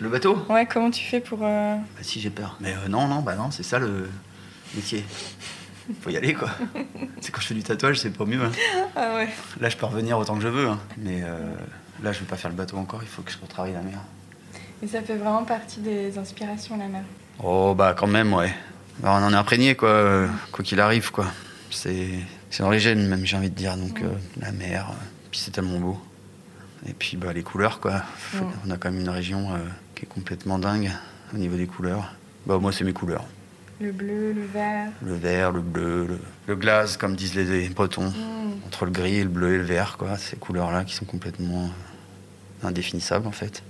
Le 0.00 0.08
bateau? 0.08 0.38
Ouais, 0.48 0.64
comment 0.64 0.90
tu 0.90 1.04
fais 1.04 1.20
pour. 1.20 1.40
euh, 1.42 1.74
Bah 1.76 2.00
si 2.00 2.18
j'ai 2.18 2.30
peur. 2.30 2.56
Mais 2.60 2.72
euh, 2.72 2.88
non, 2.88 3.06
non, 3.08 3.20
bah 3.20 3.34
non, 3.34 3.50
c'est 3.50 3.62
ça 3.62 3.78
le 3.78 4.08
métier. 4.74 5.04
Faut 6.00 6.08
y 6.08 6.16
aller 6.16 6.32
quoi. 6.32 6.48
c'est 7.20 7.30
quand 7.30 7.42
je 7.42 7.48
fais 7.48 7.54
du 7.54 7.62
tatouage, 7.62 7.98
c'est 7.98 8.08
pas 8.08 8.24
mieux. 8.24 8.42
hein. 8.42 8.50
Ah 8.96 9.16
ouais. 9.16 9.28
Là, 9.60 9.68
je 9.68 9.76
peux 9.76 9.84
revenir 9.84 10.16
autant 10.16 10.34
que 10.36 10.40
je 10.40 10.48
veux, 10.48 10.66
hein. 10.66 10.78
mais 10.96 11.20
euh, 11.22 11.36
là, 12.02 12.12
je 12.12 12.20
vais 12.20 12.24
pas 12.26 12.36
faire 12.38 12.50
le 12.50 12.56
bateau 12.56 12.78
encore. 12.78 13.00
Il 13.02 13.08
faut 13.08 13.20
que 13.20 13.30
je 13.30 13.36
retravaille 13.38 13.74
la 13.74 13.82
mer. 13.82 13.98
Et 14.82 14.86
ça 14.86 15.02
fait 15.02 15.16
vraiment 15.16 15.44
partie 15.44 15.80
des 15.80 16.16
inspirations, 16.16 16.78
la 16.78 16.86
mer. 16.88 17.02
Oh 17.44 17.74
bah 17.74 17.94
quand 17.94 18.06
même, 18.06 18.32
ouais. 18.32 18.54
Bah, 19.00 19.10
on 19.20 19.22
en 19.26 19.30
est 19.30 19.36
imprégné 19.36 19.74
quoi, 19.74 20.26
quoi 20.52 20.64
qu'il 20.64 20.80
arrive 20.80 21.10
quoi. 21.12 21.26
C'est 21.70 22.08
c'est 22.48 22.62
dans 22.62 22.70
les 22.70 22.80
gènes 22.80 23.06
même, 23.06 23.26
j'ai 23.26 23.36
envie 23.36 23.50
de 23.50 23.54
dire. 23.54 23.76
Donc 23.76 24.00
la 24.40 24.52
mer, 24.52 24.88
puis 25.36 25.44
c'est 25.44 25.50
tellement 25.50 25.78
beau. 25.78 25.98
Et 26.88 26.94
puis 26.94 27.18
bah 27.18 27.34
les 27.34 27.42
couleurs 27.42 27.78
quoi. 27.78 28.02
On 28.66 28.70
a 28.70 28.78
quand 28.78 28.90
même 28.90 29.00
une 29.00 29.10
région 29.10 29.52
euh, 29.52 29.58
qui 29.94 30.06
est 30.06 30.08
complètement 30.08 30.58
dingue 30.58 30.90
au 31.34 31.36
niveau 31.36 31.56
des 31.56 31.66
couleurs. 31.66 32.14
Bah 32.46 32.56
moi 32.58 32.72
c'est 32.72 32.84
mes 32.84 32.94
couleurs. 32.94 33.26
Le 33.78 33.92
bleu, 33.92 34.32
le 34.32 34.46
vert. 34.46 34.88
Le 35.02 35.14
vert, 35.14 35.52
le 35.52 35.60
bleu, 35.60 36.06
le, 36.06 36.18
le 36.46 36.56
glace, 36.56 36.96
comme 36.96 37.14
disent 37.16 37.34
les 37.34 37.68
Bretons. 37.68 38.08
Mm. 38.08 38.64
Entre 38.64 38.86
le 38.86 38.90
gris 38.90 39.16
et 39.16 39.24
le 39.24 39.28
bleu 39.28 39.52
et 39.52 39.58
le 39.58 39.64
vert, 39.64 39.98
quoi. 39.98 40.16
Ces 40.16 40.36
couleurs-là 40.36 40.84
qui 40.84 40.94
sont 40.94 41.04
complètement 41.04 41.64
euh, 41.64 42.66
indéfinissables, 42.66 43.26
en 43.26 43.32
fait. 43.32 43.62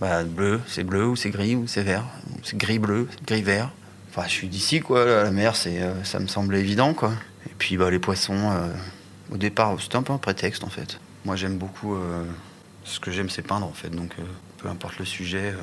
Bah, 0.00 0.22
le 0.22 0.28
bleu, 0.28 0.60
c'est 0.66 0.84
bleu 0.84 1.06
ou 1.06 1.16
c'est 1.16 1.30
gris 1.30 1.56
ou 1.56 1.66
c'est 1.66 1.82
vert. 1.82 2.04
C'est 2.42 2.58
gris-bleu, 2.58 3.08
gris-vert. 3.26 3.70
Enfin, 4.10 4.28
je 4.28 4.32
suis 4.32 4.48
d'ici, 4.48 4.80
quoi. 4.80 5.06
La 5.06 5.30
mer, 5.30 5.56
c'est, 5.56 5.80
euh, 5.80 6.04
ça 6.04 6.20
me 6.20 6.26
semblait 6.26 6.60
évident, 6.60 6.92
quoi. 6.92 7.12
Et 7.46 7.52
puis, 7.56 7.78
bah, 7.78 7.90
les 7.90 7.98
poissons, 7.98 8.50
euh, 8.52 8.68
au 9.32 9.38
départ, 9.38 9.74
c'était 9.80 9.96
un 9.96 10.02
peu 10.02 10.12
un 10.12 10.18
prétexte, 10.18 10.62
en 10.62 10.68
fait. 10.68 11.00
Moi, 11.24 11.36
j'aime 11.36 11.56
beaucoup... 11.58 11.94
euh, 11.94 12.24
ce 12.84 13.00
que 13.00 13.10
j'aime, 13.10 13.30
c'est 13.30 13.42
peindre, 13.42 13.66
en 13.66 13.72
fait. 13.72 13.88
Donc, 13.90 14.12
euh, 14.18 14.22
peu 14.58 14.68
importe 14.68 14.98
le 14.98 15.04
sujet, 15.06 15.52
euh, 15.52 15.62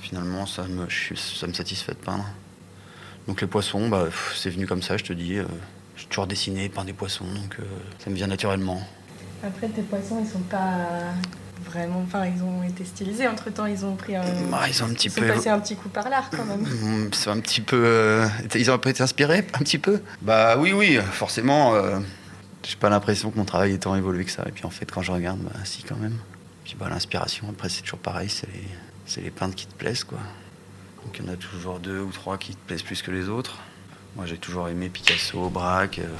finalement, 0.00 0.44
ça 0.46 0.64
me, 0.64 0.88
je 0.88 1.14
ça 1.14 1.46
me 1.46 1.52
satisfait 1.52 1.92
de 1.92 1.98
peindre. 1.98 2.24
Donc 3.26 3.42
les 3.42 3.46
poissons, 3.46 3.88
bah, 3.90 4.06
c'est 4.34 4.48
venu 4.48 4.66
comme 4.66 4.80
ça, 4.82 4.96
je 4.96 5.04
te 5.04 5.12
dis. 5.12 5.36
j'ai 5.96 6.06
toujours 6.06 6.26
dessiné, 6.26 6.68
peint 6.70 6.84
des 6.84 6.94
poissons, 6.94 7.26
donc 7.26 7.58
ça 8.02 8.08
me 8.08 8.14
vient 8.16 8.26
naturellement. 8.26 8.80
Après, 9.44 9.68
tes 9.68 9.82
poissons, 9.82 10.22
ils 10.24 10.30
sont 10.30 10.38
pas 10.40 10.78
vraiment. 11.66 12.00
Enfin, 12.06 12.24
ils 12.26 12.42
ont 12.42 12.62
été 12.62 12.86
stylisés 12.86 13.28
entre 13.28 13.50
temps, 13.50 13.66
ils 13.66 13.84
ont 13.84 13.96
pris 13.96 14.16
un. 14.16 14.22
Ah, 14.52 14.66
ils 14.68 14.82
ont 14.82 14.86
un 14.86 14.94
petit 14.94 15.08
ils 15.08 15.10
sont 15.10 15.20
peu- 15.20 15.28
passés 15.28 15.50
un 15.50 15.60
petit 15.60 15.76
coup 15.76 15.90
par 15.90 16.08
l'art 16.08 16.30
quand 16.30 16.44
même. 16.46 16.62
Mm, 16.62 17.10
C'est 17.12 17.28
un 17.28 17.38
petit 17.40 17.60
peu. 17.60 18.22
ils 18.54 18.70
ont 18.70 18.76
été 18.78 19.02
inspirés, 19.02 19.46
un 19.52 19.58
petit 19.58 19.78
peu 19.78 20.00
Bah 20.22 20.56
oui, 20.58 20.72
oui, 20.72 20.98
forcément. 21.12 21.74
J'ai 22.68 22.76
pas 22.76 22.90
l'impression 22.90 23.30
que 23.30 23.38
mon 23.38 23.46
travail 23.46 23.72
ait 23.72 23.78
tant 23.78 23.96
évolué 23.96 24.26
que 24.26 24.30
ça. 24.30 24.44
Et 24.46 24.52
puis 24.52 24.66
en 24.66 24.70
fait, 24.70 24.90
quand 24.92 25.00
je 25.00 25.10
regarde, 25.10 25.40
bah 25.40 25.58
si, 25.64 25.82
quand 25.82 25.96
même. 25.96 26.18
Puis 26.64 26.76
bah 26.78 26.90
l'inspiration, 26.90 27.48
après, 27.48 27.70
c'est 27.70 27.80
toujours 27.80 27.98
pareil, 27.98 28.28
c'est 28.28 28.46
les, 29.16 29.22
les 29.22 29.30
peintres 29.30 29.54
qui 29.54 29.66
te 29.66 29.72
plaisent, 29.72 30.04
quoi. 30.04 30.18
Donc 31.02 31.18
il 31.18 31.24
y 31.24 31.30
en 31.30 31.32
a 31.32 31.36
toujours 31.36 31.80
deux 31.80 32.00
ou 32.00 32.12
trois 32.12 32.36
qui 32.36 32.54
te 32.54 32.66
plaisent 32.66 32.82
plus 32.82 33.00
que 33.00 33.10
les 33.10 33.30
autres. 33.30 33.56
Moi, 34.16 34.26
j'ai 34.26 34.36
toujours 34.36 34.68
aimé 34.68 34.90
Picasso, 34.90 35.48
Braque. 35.48 36.00
euh. 36.00 36.14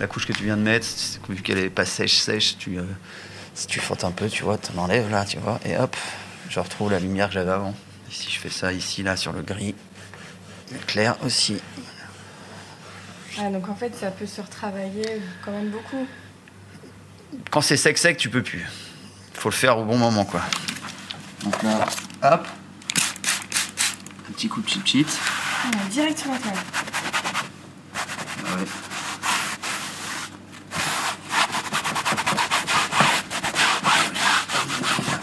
La 0.00 0.08
couche 0.08 0.26
que 0.26 0.32
tu 0.32 0.42
viens 0.42 0.56
de 0.56 0.62
mettre, 0.62 0.86
vu 1.28 1.42
qu'elle 1.42 1.58
est 1.58 1.70
pas 1.70 1.84
sèche, 1.84 2.16
sèche, 2.16 2.58
tu, 2.58 2.76
euh, 2.76 2.82
si 3.54 3.68
tu 3.68 3.78
frottes 3.78 4.02
un 4.02 4.10
peu, 4.10 4.28
tu 4.28 4.42
vois, 4.42 4.58
tu 4.58 4.72
l'enlèves 4.72 5.10
là, 5.10 5.24
tu 5.24 5.38
vois, 5.38 5.60
et 5.64 5.76
hop, 5.76 5.94
je 6.48 6.58
retrouve 6.58 6.90
la 6.90 6.98
lumière 6.98 7.28
que 7.28 7.34
j'avais 7.34 7.52
avant. 7.52 7.74
Et 8.10 8.12
si 8.12 8.30
je 8.30 8.40
fais 8.40 8.50
ça 8.50 8.72
ici, 8.72 9.04
là, 9.04 9.16
sur 9.16 9.32
le 9.32 9.42
gris, 9.42 9.76
clair 10.88 11.16
aussi. 11.24 11.60
Ah, 13.38 13.48
donc 13.50 13.68
en 13.68 13.74
fait, 13.74 13.94
ça 13.96 14.10
peut 14.10 14.26
se 14.26 14.40
retravailler 14.40 15.20
quand 15.44 15.52
même 15.52 15.70
beaucoup. 15.70 16.06
Quand 17.50 17.60
c'est 17.62 17.76
sec, 17.76 17.96
sec, 17.98 18.16
tu 18.18 18.28
peux 18.28 18.42
plus. 18.42 18.66
Faut 19.34 19.48
le 19.48 19.54
faire 19.54 19.78
au 19.78 19.84
bon 19.84 19.96
moment, 19.96 20.24
quoi. 20.24 20.42
Donc 21.42 21.62
là, 21.62 21.86
hop, 22.22 22.46
un 24.28 24.32
petit 24.32 24.48
coup 24.48 24.60
de 24.60 24.68
chip 24.68 24.86
chip. 24.86 25.08
Ah, 25.64 25.70
direct 25.90 26.18
sur 26.18 26.30
la 26.30 26.38
table. 26.38 26.56
Ouais. 28.44 28.66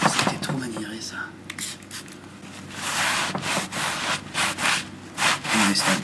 C'était 0.09 0.37
trop 0.41 0.57
maniéré 0.57 0.99
ça. 0.99 1.15
On 5.55 5.71
est 5.71 5.75
stable. 5.75 6.01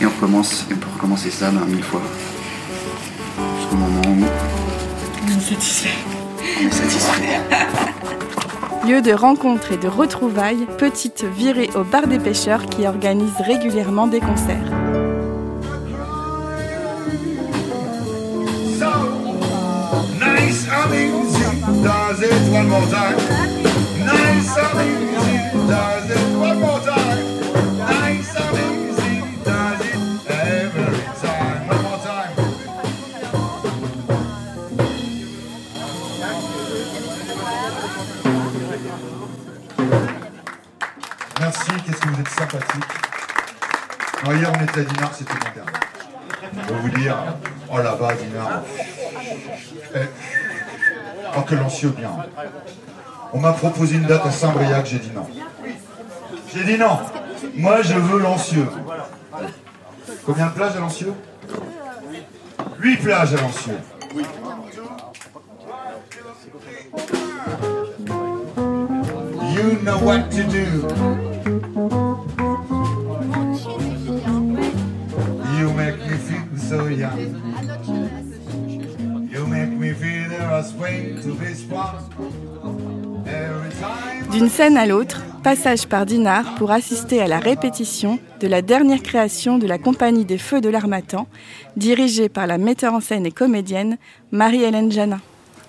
Et 0.00 0.06
on 0.06 0.10
recommence, 0.42 0.66
et 0.70 0.74
on 0.74 0.76
peut 0.76 0.88
recommencer 0.94 1.30
ça 1.30 1.50
ben, 1.50 1.64
mille 1.66 1.82
fois. 1.82 2.02
Jusqu'au 3.58 3.76
moment 3.76 4.00
où 4.06 4.24
On 5.24 5.38
est 5.38 5.40
satisfait. 5.40 5.90
on 6.60 6.66
est 6.68 6.72
satisfait. 6.72 7.40
Lieu 8.86 9.00
de 9.00 9.12
rencontre 9.12 9.72
et 9.72 9.76
de 9.76 9.88
retrouvailles, 9.88 10.66
petite 10.78 11.24
virée 11.24 11.70
au 11.76 11.84
bar 11.84 12.06
des 12.08 12.18
pêcheurs 12.18 12.66
qui 12.66 12.86
organise 12.86 13.36
régulièrement 13.46 14.08
des 14.08 14.20
concerts. 14.20 14.70
Nice 20.18 20.66
and 20.68 20.92
easy, 20.92 21.82
does 21.82 22.20
it 22.22 22.52
one 22.52 22.68
more 22.68 22.86
time. 22.88 23.16
Nice 23.16 23.31
vous 42.06 42.20
êtes 42.20 42.28
sympathique. 42.28 42.84
Non, 44.24 44.32
hier 44.34 44.52
on 44.56 44.64
était 44.64 44.80
à 44.80 44.84
Dinard, 44.84 45.14
c'était 45.14 45.34
moderne. 45.34 45.70
Je 46.68 46.74
vais 46.74 46.80
vous 46.80 46.88
dire, 46.90 47.16
oh 47.70 47.78
là-bas, 47.78 48.14
Dinard. 48.14 48.62
Eh, 49.94 49.98
Oh, 51.36 51.40
que 51.42 51.54
l'ancien 51.54 51.88
bien. 51.90 52.10
On 53.32 53.40
m'a 53.40 53.52
proposé 53.52 53.96
une 53.96 54.04
date 54.04 54.26
à 54.26 54.30
Saint-Briac, 54.30 54.84
j'ai 54.86 54.98
dit 54.98 55.10
non. 55.14 55.26
J'ai 56.54 56.64
dit 56.64 56.78
non. 56.78 56.98
Moi, 57.54 57.80
je 57.82 57.94
veux 57.94 58.18
Lancieux. 58.20 58.68
Combien 60.26 60.46
de 60.46 60.52
plages 60.52 60.76
à 60.76 60.80
Lancieux 60.80 61.14
Huit 62.80 62.98
plages 62.98 63.34
à 63.34 63.40
Lancieux. 63.40 63.78
You 69.54 69.78
know 69.82 69.98
what 69.98 70.30
to 70.30 70.42
do. 70.44 71.31
You 71.44 71.50
make 75.74 75.98
me 75.98 76.16
feel 76.16 76.46
so 76.56 76.88
young. 76.88 77.18
You 79.28 79.46
make 79.46 79.70
me 79.70 79.92
feel 79.92 80.28
there 80.28 80.48
are 80.48 80.62
swing 80.62 81.20
to 81.22 81.32
this 81.32 81.64
one. 81.68 81.96
Every 83.26 83.70
time. 83.80 84.30
D'une 84.30 84.48
scène 84.48 84.76
à 84.76 84.86
l'autre, 84.86 85.20
passage 85.42 85.86
par 85.86 86.06
Dinard 86.06 86.54
pour 86.54 86.70
assister 86.70 87.20
à 87.20 87.26
la 87.26 87.40
répétition 87.40 88.20
de 88.40 88.46
la 88.46 88.62
dernière 88.62 89.02
création 89.02 89.58
de 89.58 89.66
la 89.66 89.78
Compagnie 89.78 90.24
des 90.24 90.38
Feux 90.38 90.60
de 90.60 90.68
l'Armatan, 90.68 91.26
dirigée 91.76 92.28
par 92.28 92.46
la 92.46 92.58
metteur 92.58 92.94
en 92.94 93.00
scène 93.00 93.26
et 93.26 93.32
comédienne 93.32 93.98
Marie-Hélène 94.30 94.92
Janin. 94.92 95.20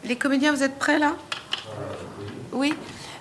Les 0.07 0.17
comédiens, 0.17 0.53
vous 0.53 0.61
êtes 0.61 0.77
prêts 0.77 0.99
là? 0.99 1.13
Oui. 2.51 2.75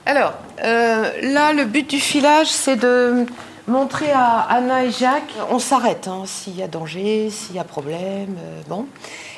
Alors, 0.04 0.34
euh, 0.64 1.10
là, 1.22 1.52
le 1.52 1.64
but 1.64 1.88
du 1.88 2.00
filage, 2.00 2.48
c'est 2.48 2.76
de 2.76 3.24
montrer 3.68 4.10
à 4.10 4.40
Anna 4.40 4.84
et 4.84 4.90
Jacques, 4.90 5.32
on 5.50 5.60
s'arrête 5.60 6.08
hein, 6.08 6.24
s'il 6.26 6.56
y 6.56 6.62
a 6.62 6.66
danger, 6.66 7.30
s'il 7.30 7.54
y 7.54 7.58
a 7.60 7.64
problème. 7.64 8.36
euh, 8.38 8.60
bon. 8.68 8.86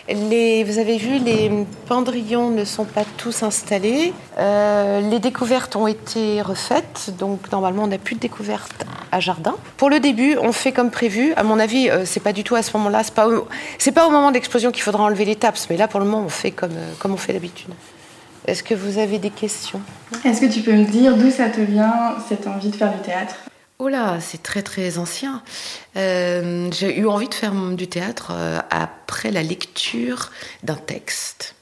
Vous 0.09 0.79
avez 0.79 0.97
vu, 0.99 1.19
les 1.19 1.51
pendrillons 1.87 2.51
ne 2.51 2.65
sont 2.65 2.85
pas 2.85 3.05
tous 3.17 3.43
installés. 3.43 4.13
Euh, 4.39 5.01
les 5.01 5.19
découvertes 5.19 5.77
ont 5.77 5.87
été 5.87 6.43
refaites, 6.43 7.13
donc 7.19 7.51
normalement 7.53 7.85
on 7.85 7.87
n'a 7.87 7.99
plus 7.99 8.15
de 8.15 8.21
découvertes 8.21 8.85
à 9.13 9.21
jardin. 9.21 9.55
Pour 9.79 9.89
le 9.89 10.01
début, 10.01 10.37
on 10.41 10.53
fait 10.53 10.73
comme 10.73 10.91
prévu. 10.91 11.33
À 11.35 11.43
mon 11.43 11.59
avis, 11.59 11.89
euh, 11.89 12.05
c'est 12.05 12.21
pas 12.21 12.33
du 12.33 12.45
tout 12.45 12.55
à 12.55 12.63
ce 12.63 12.77
moment-là. 12.77 13.03
C'est 13.03 13.15
pas 13.15 13.29
pas 13.95 14.07
au 14.07 14.11
moment 14.11 14.31
d'explosion 14.31 14.73
qu'il 14.73 14.83
faudra 14.83 15.05
enlever 15.05 15.25
les 15.25 15.37
taps, 15.37 15.69
mais 15.71 15.77
là 15.77 15.89
pour 15.89 16.01
le 16.01 16.07
moment 16.07 16.25
on 16.27 16.31
fait 16.31 16.51
comme, 16.51 16.77
comme 16.99 17.13
on 17.13 17.19
fait 17.19 17.33
d'habitude. 17.33 17.71
Est-ce 18.47 18.63
que 18.63 18.75
vous 18.75 18.99
avez 18.99 19.19
des 19.19 19.31
questions? 19.31 19.81
Est-ce 20.25 20.41
que 20.41 20.53
tu 20.53 20.61
peux 20.61 20.75
me 20.75 20.85
dire 20.85 21.17
d'où 21.17 21.31
ça 21.31 21.49
te 21.49 21.61
vient 21.61 22.17
cette 22.29 22.47
envie 22.47 22.69
de 22.69 22.77
faire 22.77 22.95
du 22.95 23.01
théâtre? 23.01 23.37
Oh 23.79 23.89
là, 23.89 24.19
c'est 24.21 24.43
très 24.43 24.63
très 24.63 24.99
ancien. 24.99 25.43
Euh, 25.97 26.69
j'ai 26.71 26.99
eu 26.99 27.07
envie 27.07 27.29
de 27.29 27.35
faire 27.35 27.55
du 27.55 27.89
théâtre 27.89 28.33
euh, 28.33 28.61
après 28.71 29.31
la 29.31 29.43
lecture 29.43 30.31
d'un 30.63 30.77
texte, 30.77 31.55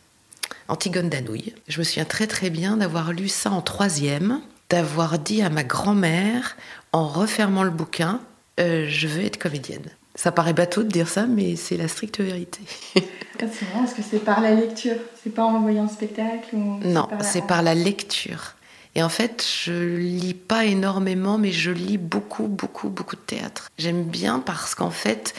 Antigone 0.68 1.08
d'Anouilh. 1.08 1.54
Je 1.68 1.78
me 1.78 1.84
souviens 1.84 2.04
très 2.04 2.26
très 2.26 2.50
bien 2.50 2.76
d'avoir 2.76 3.12
lu 3.12 3.28
ça 3.28 3.50
en 3.50 3.62
troisième, 3.62 4.40
d'avoir 4.68 5.18
dit 5.18 5.40
à 5.40 5.50
ma 5.50 5.64
grand-mère, 5.64 6.56
en 6.92 7.06
refermant 7.06 7.62
le 7.62 7.70
bouquin, 7.70 8.20
euh, 8.60 8.86
je 8.88 9.06
veux 9.06 9.24
être 9.24 9.38
comédienne. 9.38 9.88
Ça 10.14 10.31
paraît 10.31 10.52
bateau 10.52 10.83
de 10.83 10.88
dire 10.88 11.09
ça, 11.09 11.26
mais 11.26 11.57
c'est 11.57 11.76
la 11.76 11.88
stricte 11.88 12.21
vérité. 12.21 12.61
C'est 13.40 13.66
marrant, 13.73 13.85
est-ce 13.85 13.95
que 13.97 14.02
c'est 14.09 14.21
par 14.25 14.40
la 14.40 14.54
lecture? 14.54 14.95
C'est 15.21 15.31
pas 15.35 15.42
en 15.42 15.61
voyant 15.62 15.85
un 15.85 15.88
spectacle 15.88 16.54
ou 16.54 16.78
Non, 16.85 17.09
la- 17.11 17.25
c'est 17.25 17.45
par 17.45 17.62
la 17.62 17.75
lecture. 17.75 18.54
Et 18.95 19.02
en 19.02 19.09
fait, 19.09 19.45
je 19.64 19.97
lis 19.97 20.35
pas 20.35 20.64
énormément, 20.64 21.38
mais 21.38 21.50
je 21.50 21.73
lis 21.73 21.99
beaucoup, 21.99 22.47
beaucoup, 22.47 22.88
beaucoup 22.88 23.16
de 23.16 23.21
théâtre. 23.23 23.69
J'aime 23.78 24.04
bien 24.04 24.38
parce 24.38 24.76
qu'en 24.76 24.90
fait, 24.90 25.35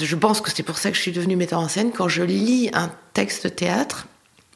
je 0.00 0.14
pense 0.16 0.42
que 0.42 0.50
c'est 0.50 0.62
pour 0.64 0.76
ça 0.76 0.90
que 0.90 0.96
je 0.96 1.00
suis 1.02 1.12
devenue 1.12 1.36
metteur 1.36 1.60
en 1.60 1.68
scène. 1.68 1.90
Quand 1.90 2.08
je 2.08 2.22
lis 2.22 2.68
un 2.74 2.90
texte 3.14 3.44
de 3.44 3.48
théâtre, 3.48 4.06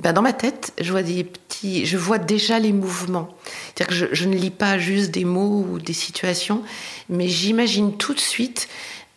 ben 0.02 0.12
dans 0.12 0.22
ma 0.22 0.32
tête, 0.32 0.72
je 0.80 0.90
vois 0.90 1.04
des 1.04 1.22
petits, 1.22 1.86
je 1.86 1.96
vois 1.96 2.18
déjà 2.18 2.58
les 2.58 2.72
mouvements. 2.72 3.28
C'est-à-dire 3.74 4.08
que 4.08 4.14
je, 4.14 4.24
ne 4.28 4.34
lis 4.34 4.50
pas 4.50 4.76
juste 4.76 5.12
des 5.12 5.24
mots 5.24 5.64
ou 5.70 5.78
des 5.78 5.92
situations, 5.92 6.62
mais 7.08 7.28
j'imagine 7.28 7.96
tout 7.96 8.12
de 8.12 8.20
suite 8.20 8.68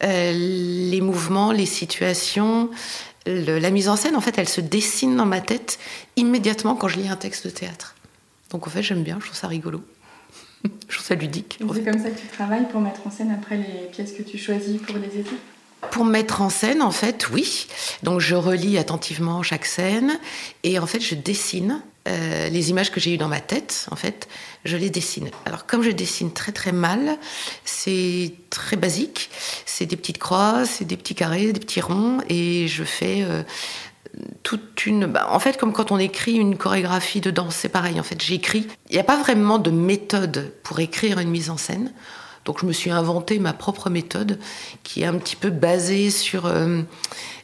euh, 0.03 0.31
les 0.31 1.01
mouvements, 1.01 1.51
les 1.51 1.65
situations, 1.65 2.69
la 3.25 3.69
mise 3.71 3.89
en 3.89 3.95
scène. 3.95 4.15
En 4.15 4.21
fait, 4.21 4.37
elle 4.37 4.47
se 4.47 4.61
dessine 4.61 5.15
dans 5.15 5.25
ma 5.25 5.41
tête 5.41 5.79
immédiatement 6.17 6.75
quand 6.75 6.87
je 6.87 6.99
lis 6.99 7.07
un 7.07 7.15
texte 7.15 7.45
de 7.45 7.51
théâtre. 7.51 7.95
Donc 8.51 8.67
en 8.67 8.69
fait, 8.69 8.83
j'aime 8.83 9.01
bien, 9.01 9.17
je 9.19 9.25
trouve 9.25 9.37
ça 9.37 9.47
rigolo. 9.47 9.83
je 10.63 10.95
trouve 10.95 11.07
ça 11.07 11.15
ludique. 11.15 11.57
C'est 11.73 11.83
comme 11.83 11.99
ça 11.99 12.11
que 12.11 12.19
tu 12.19 12.27
travailles 12.27 12.67
pour 12.69 12.79
mettre 12.79 13.07
en 13.07 13.09
scène 13.09 13.31
après 13.31 13.57
les 13.57 13.87
pièces 13.91 14.13
que 14.13 14.21
tu 14.21 14.37
choisis 14.37 14.79
pour 14.81 14.97
les 14.97 15.19
études? 15.19 15.39
Pour 15.91 16.05
mettre 16.05 16.41
en 16.41 16.49
scène, 16.49 16.81
en 16.81 16.91
fait, 16.91 17.29
oui. 17.29 17.67
Donc 18.03 18.19
je 18.19 18.35
relis 18.35 18.77
attentivement 18.77 19.43
chaque 19.43 19.65
scène 19.65 20.19
et 20.63 20.79
en 20.79 20.85
fait 20.85 20.99
je 20.99 21.15
dessine 21.15 21.81
euh, 22.07 22.49
les 22.49 22.69
images 22.69 22.91
que 22.91 22.99
j'ai 22.99 23.13
eues 23.13 23.17
dans 23.17 23.27
ma 23.27 23.39
tête. 23.39 23.87
En 23.91 23.95
fait, 23.95 24.27
je 24.63 24.77
les 24.77 24.89
dessine. 24.89 25.29
Alors 25.45 25.65
comme 25.65 25.81
je 25.81 25.91
dessine 25.91 26.31
très 26.31 26.51
très 26.51 26.71
mal, 26.71 27.17
c'est 27.63 28.33
très 28.49 28.75
basique. 28.75 29.29
C'est 29.65 29.85
des 29.85 29.95
petites 29.95 30.19
croix, 30.19 30.65
c'est 30.65 30.85
des 30.85 30.97
petits 30.97 31.15
carrés, 31.15 31.51
des 31.51 31.59
petits 31.59 31.81
ronds 31.81 32.19
et 32.29 32.67
je 32.67 32.83
fais 32.83 33.23
euh, 33.23 33.43
toute 34.43 34.85
une. 34.85 35.07
bah, 35.07 35.27
en 35.31 35.39
fait, 35.39 35.57
comme 35.57 35.73
quand 35.73 35.91
on 35.91 35.97
écrit 35.97 36.35
une 36.35 36.57
chorégraphie 36.57 37.21
de 37.21 37.31
danse, 37.31 37.55
c'est 37.55 37.69
pareil. 37.69 37.99
En 37.99 38.03
fait, 38.03 38.21
j'écris. 38.21 38.67
Il 38.89 38.93
n'y 38.93 38.99
a 38.99 39.03
pas 39.03 39.17
vraiment 39.17 39.57
de 39.57 39.71
méthode 39.71 40.53
pour 40.63 40.79
écrire 40.79 41.19
une 41.19 41.29
mise 41.29 41.49
en 41.49 41.57
scène. 41.57 41.91
Donc, 42.45 42.61
je 42.61 42.65
me 42.65 42.71
suis 42.71 42.91
inventé 42.91 43.39
ma 43.39 43.53
propre 43.53 43.89
méthode, 43.89 44.39
qui 44.83 45.01
est 45.01 45.05
un 45.05 45.15
petit 45.15 45.35
peu 45.35 45.49
basée 45.49 46.09
sur 46.11 46.45
euh, 46.45 46.81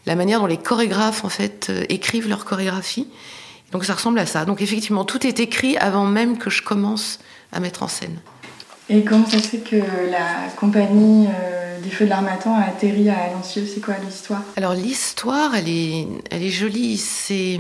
la 0.05 0.15
manière 0.15 0.39
dont 0.39 0.45
les 0.45 0.57
chorégraphes 0.57 1.25
en 1.25 1.29
fait 1.29 1.67
euh, 1.69 1.83
écrivent 1.89 2.29
leur 2.29 2.45
chorégraphie. 2.45 3.07
Donc, 3.71 3.85
ça 3.85 3.95
ressemble 3.95 4.19
à 4.19 4.25
ça. 4.25 4.45
Donc, 4.45 4.61
effectivement, 4.61 5.03
tout 5.03 5.25
est 5.25 5.39
écrit 5.39 5.77
avant 5.77 6.05
même 6.05 6.37
que 6.37 6.49
je 6.49 6.61
commence 6.61 7.19
à 7.51 7.59
mettre 7.59 7.83
en 7.83 7.87
scène. 7.87 8.19
Et 8.89 9.03
comment 9.03 9.25
ça 9.25 9.39
se 9.39 9.47
fait 9.47 9.57
que 9.59 9.77
la 9.77 10.49
compagnie 10.57 11.27
euh, 11.27 11.79
des 11.81 11.89
Feux 11.89 12.05
de 12.05 12.09
l'Armatan 12.09 12.55
a 12.55 12.63
atterri 12.63 13.09
à 13.09 13.31
Lancieux 13.31 13.65
C'est 13.65 13.81
quoi 13.81 13.95
l'histoire? 14.05 14.43
Alors 14.57 14.73
l'histoire, 14.73 15.55
elle 15.55 15.69
est, 15.69 16.07
elle 16.29 16.43
est 16.43 16.49
jolie. 16.49 16.97
C'est 16.97 17.57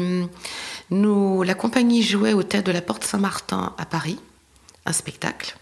nous, 0.91 1.41
la 1.43 1.53
compagnie 1.53 2.03
jouait 2.03 2.33
au 2.33 2.43
théâtre 2.43 2.67
de 2.67 2.73
la 2.73 2.81
Porte 2.81 3.05
Saint-Martin 3.05 3.73
à 3.77 3.85
Paris, 3.85 4.19
un 4.85 4.91
spectacle. 4.91 5.55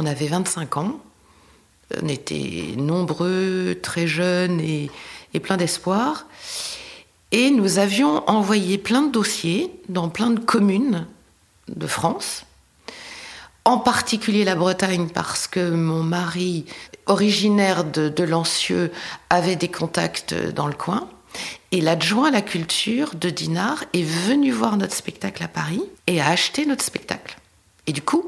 On 0.00 0.06
avait 0.06 0.28
25 0.28 0.76
ans. 0.76 1.00
On 2.00 2.06
était 2.06 2.74
nombreux, 2.76 3.76
très 3.82 4.06
jeunes 4.06 4.60
et, 4.60 4.90
plein 5.40 5.56
d'espoir. 5.56 6.26
Et 7.32 7.50
nous 7.50 7.80
avions 7.80 8.22
envoyé 8.30 8.78
plein 8.78 9.02
de 9.02 9.10
dossiers 9.10 9.72
dans 9.88 10.08
plein 10.08 10.30
de 10.30 10.38
communes 10.38 11.08
de 11.66 11.86
France 11.88 12.44
en 13.64 13.78
particulier 13.78 14.44
la 14.44 14.54
Bretagne 14.54 15.08
parce 15.08 15.48
que 15.48 15.68
mon 15.68 16.04
mari, 16.04 16.64
originaire 17.06 17.82
de, 17.84 18.08
de 18.08 18.24
Lancieux, 18.24 18.92
avait 19.30 19.56
des 19.56 19.68
contacts 19.68 20.32
dans 20.32 20.68
le 20.68 20.74
coin. 20.74 21.08
Et 21.72 21.80
l'adjoint 21.80 22.28
à 22.28 22.30
la 22.30 22.40
culture 22.40 23.16
de 23.16 23.30
Dinard 23.30 23.84
est 23.92 24.04
venu 24.04 24.52
voir 24.52 24.76
notre 24.76 24.94
spectacle 24.94 25.42
à 25.42 25.48
Paris 25.48 25.82
et 26.06 26.20
a 26.20 26.28
acheté 26.28 26.66
notre 26.66 26.84
spectacle. 26.84 27.36
Et 27.88 27.92
du 27.92 28.00
coup, 28.00 28.24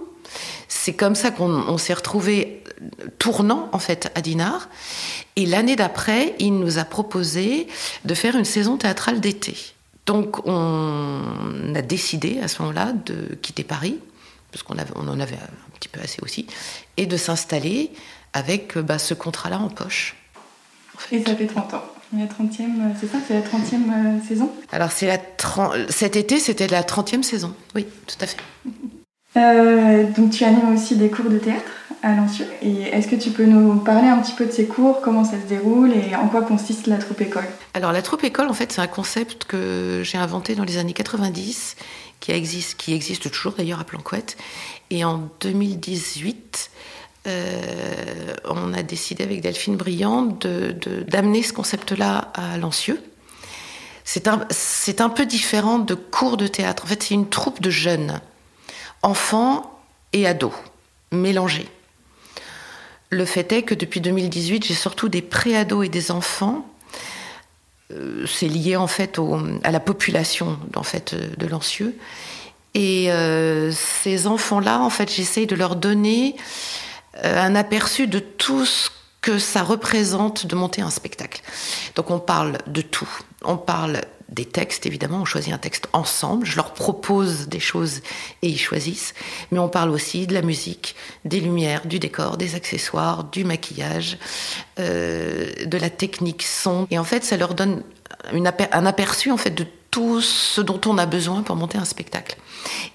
c'est 0.70 0.94
comme 0.94 1.16
ça 1.16 1.30
qu'on 1.30 1.50
on 1.50 1.76
s'est 1.78 1.92
retrouvé 1.92 2.62
tournant 3.18 3.68
en 3.72 3.78
fait 3.78 4.10
à 4.14 4.22
Dinard. 4.22 4.68
Et 5.36 5.44
l'année 5.44 5.76
d'après, 5.76 6.34
il 6.38 6.58
nous 6.58 6.78
a 6.78 6.84
proposé 6.84 7.66
de 8.04 8.14
faire 8.14 8.36
une 8.36 8.44
saison 8.44 8.76
théâtrale 8.76 9.20
d'été. 9.20 9.56
Donc 10.06 10.46
on 10.46 11.74
a 11.74 11.82
décidé 11.82 12.38
à 12.40 12.48
ce 12.48 12.62
moment-là 12.62 12.92
de 12.92 13.36
quitter 13.42 13.64
Paris 13.64 13.98
parce 14.52 14.62
qu'on 14.62 14.76
on 14.96 15.08
en 15.08 15.20
avait 15.20 15.36
un 15.36 15.70
petit 15.78 15.88
peu 15.88 16.00
assez 16.00 16.18
aussi, 16.22 16.46
et 16.96 17.06
de 17.06 17.16
s'installer 17.16 17.90
avec 18.32 18.76
bah, 18.78 18.98
ce 18.98 19.14
contrat-là 19.14 19.58
en 19.58 19.68
poche. 19.68 20.16
Et 21.12 21.22
ça 21.22 21.34
fait 21.34 21.46
30 21.46 21.74
ans. 21.74 21.84
La 22.16 22.26
30e, 22.26 22.60
euh, 22.60 22.92
c'est 23.00 23.06
ça 23.06 23.18
C'est 23.26 23.34
la 23.34 23.42
30e 23.42 24.18
euh, 24.18 24.28
saison? 24.28 24.50
Alors 24.72 24.90
c'est 24.90 25.06
la 25.06 25.18
cet 25.88 26.16
été, 26.16 26.40
c'était 26.40 26.66
la 26.66 26.82
30e 26.82 27.22
saison. 27.22 27.54
Oui, 27.76 27.86
tout 28.06 28.16
à 28.20 28.26
fait. 28.26 28.36
Euh, 29.36 30.04
donc 30.16 30.30
tu 30.30 30.44
animes 30.44 30.74
aussi 30.74 30.96
des 30.96 31.08
cours 31.08 31.30
de 31.30 31.38
théâtre 31.38 31.70
à 32.02 32.14
Lancieux. 32.14 32.46
Et 32.62 32.82
est-ce 32.82 33.06
que 33.08 33.14
tu 33.16 33.30
peux 33.30 33.44
nous 33.44 33.76
parler 33.76 34.08
un 34.08 34.18
petit 34.18 34.32
peu 34.32 34.46
de 34.46 34.50
ces 34.52 34.66
cours, 34.66 35.00
comment 35.02 35.24
ça 35.24 35.40
se 35.40 35.46
déroule 35.46 35.92
et 35.92 36.16
en 36.16 36.28
quoi 36.28 36.42
consiste 36.42 36.86
la 36.86 36.96
troupe 36.96 37.20
école? 37.20 37.44
Alors 37.74 37.92
la 37.92 38.02
troupe 38.02 38.24
école, 38.24 38.48
en 38.48 38.54
fait, 38.54 38.72
c'est 38.72 38.80
un 38.80 38.86
concept 38.86 39.44
que 39.44 40.00
j'ai 40.02 40.18
inventé 40.18 40.54
dans 40.54 40.64
les 40.64 40.78
années 40.78 40.94
90, 40.94 41.76
qui 42.20 42.32
existe, 42.32 42.76
qui 42.78 42.92
existe 42.94 43.30
toujours 43.30 43.52
d'ailleurs 43.52 43.80
à 43.80 43.84
Planquette. 43.84 44.36
Et 44.90 45.04
en 45.04 45.28
2018, 45.42 46.70
euh, 47.26 47.60
on 48.48 48.72
a 48.74 48.82
décidé 48.82 49.22
avec 49.24 49.42
Delphine 49.42 49.76
Briand 49.76 50.22
de- 50.22 50.72
de- 50.72 51.02
d'amener 51.02 51.42
ce 51.42 51.52
concept-là 51.52 52.32
à 52.34 52.56
Lancieux. 52.58 53.00
C'est 54.04 54.26
un, 54.26 54.40
un 54.98 55.08
peu 55.10 55.26
différent 55.26 55.78
de 55.78 55.94
cours 55.94 56.36
de 56.36 56.46
théâtre. 56.46 56.82
En 56.84 56.86
fait, 56.88 57.02
c'est 57.02 57.14
une 57.14 57.28
troupe 57.28 57.60
de 57.60 57.70
jeunes, 57.70 58.20
enfants 59.02 59.78
et 60.12 60.26
ados, 60.26 60.52
mélangés. 61.12 61.68
Le 63.10 63.24
fait 63.24 63.50
est 63.52 63.62
que 63.62 63.74
depuis 63.74 64.00
2018, 64.00 64.64
j'ai 64.64 64.74
surtout 64.74 65.08
des 65.08 65.22
pré-ados 65.22 65.86
et 65.86 65.88
des 65.88 66.10
enfants. 66.10 66.64
Euh, 67.92 68.24
c'est 68.26 68.46
lié 68.46 68.76
en 68.76 68.86
fait 68.86 69.20
à 69.64 69.70
la 69.70 69.80
population 69.80 70.58
de 71.38 71.46
Lancieux. 71.46 71.96
Et 72.74 73.10
euh, 73.10 73.72
ces 73.72 74.28
enfants-là, 74.28 74.80
en 74.80 74.90
fait, 74.90 75.12
j'essaye 75.12 75.46
de 75.46 75.56
leur 75.56 75.74
donner 75.74 76.36
euh, 77.24 77.42
un 77.42 77.56
aperçu 77.56 78.06
de 78.06 78.20
tout 78.20 78.64
ce 78.64 78.90
que 79.20 79.38
ça 79.38 79.62
représente 79.62 80.46
de 80.46 80.54
monter 80.54 80.80
un 80.80 80.90
spectacle. 80.90 81.42
Donc 81.96 82.10
on 82.10 82.20
parle 82.20 82.58
de 82.66 82.80
tout. 82.80 83.08
On 83.44 83.56
parle 83.56 84.00
des 84.30 84.44
textes, 84.44 84.86
évidemment, 84.86 85.18
on 85.18 85.24
choisit 85.24 85.52
un 85.52 85.58
texte 85.58 85.88
ensemble, 85.92 86.46
je 86.46 86.56
leur 86.56 86.72
propose 86.72 87.48
des 87.48 87.60
choses 87.60 88.00
et 88.42 88.48
ils 88.48 88.58
choisissent, 88.58 89.14
mais 89.50 89.58
on 89.58 89.68
parle 89.68 89.90
aussi 89.90 90.26
de 90.26 90.34
la 90.34 90.42
musique, 90.42 90.94
des 91.24 91.40
lumières, 91.40 91.86
du 91.86 91.98
décor, 91.98 92.36
des 92.36 92.54
accessoires, 92.54 93.24
du 93.24 93.44
maquillage, 93.44 94.18
euh, 94.78 95.50
de 95.64 95.78
la 95.78 95.90
technique 95.90 96.42
son. 96.42 96.86
Et 96.90 96.98
en 96.98 97.04
fait, 97.04 97.24
ça 97.24 97.36
leur 97.36 97.54
donne 97.54 97.82
un 98.32 98.86
aperçu 98.86 99.30
en 99.30 99.36
fait 99.36 99.50
de 99.50 99.66
tout 99.90 100.20
ce 100.20 100.60
dont 100.60 100.80
on 100.86 100.98
a 100.98 101.06
besoin 101.06 101.42
pour 101.42 101.56
monter 101.56 101.78
un 101.78 101.84
spectacle. 101.84 102.36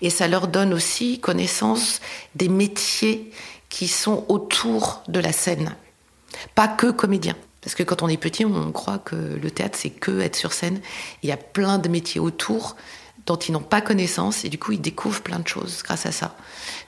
Et 0.02 0.10
ça 0.10 0.28
leur 0.28 0.48
donne 0.48 0.74
aussi 0.74 1.20
connaissance 1.20 2.00
des 2.36 2.48
métiers 2.48 3.32
qui 3.70 3.88
sont 3.88 4.24
autour 4.30 5.04
de 5.08 5.20
la 5.20 5.34
scène, 5.34 5.76
pas 6.54 6.68
que 6.68 6.92
comédien. 6.92 7.36
Parce 7.66 7.76
que 7.76 7.84
quand 7.84 8.02
on 8.04 8.08
est 8.08 8.16
petit, 8.18 8.46
on 8.46 8.72
croit 8.72 9.00
que 9.00 9.16
le 9.16 9.52
théâtre, 9.52 9.78
c'est 9.82 9.90
que 9.90 10.22
être 10.22 10.36
sur 10.38 10.54
scène. 10.54 10.80
Il 11.24 11.30
y 11.30 11.34
a 11.34 11.38
plein 11.38 11.80
de 11.80 11.90
métiers 11.90 12.22
autour 12.22 12.76
dont 13.26 13.36
ils 13.38 13.52
n'ont 13.52 13.60
pas 13.60 13.82
connaissance 13.82 14.46
et 14.46 14.50
du 14.50 14.60
coup, 14.60 14.72
ils 14.74 14.80
découvrent 14.82 15.22
plein 15.22 15.40
de 15.40 15.48
choses 15.48 15.82
grâce 15.84 16.06
à 16.06 16.12
ça. 16.12 16.36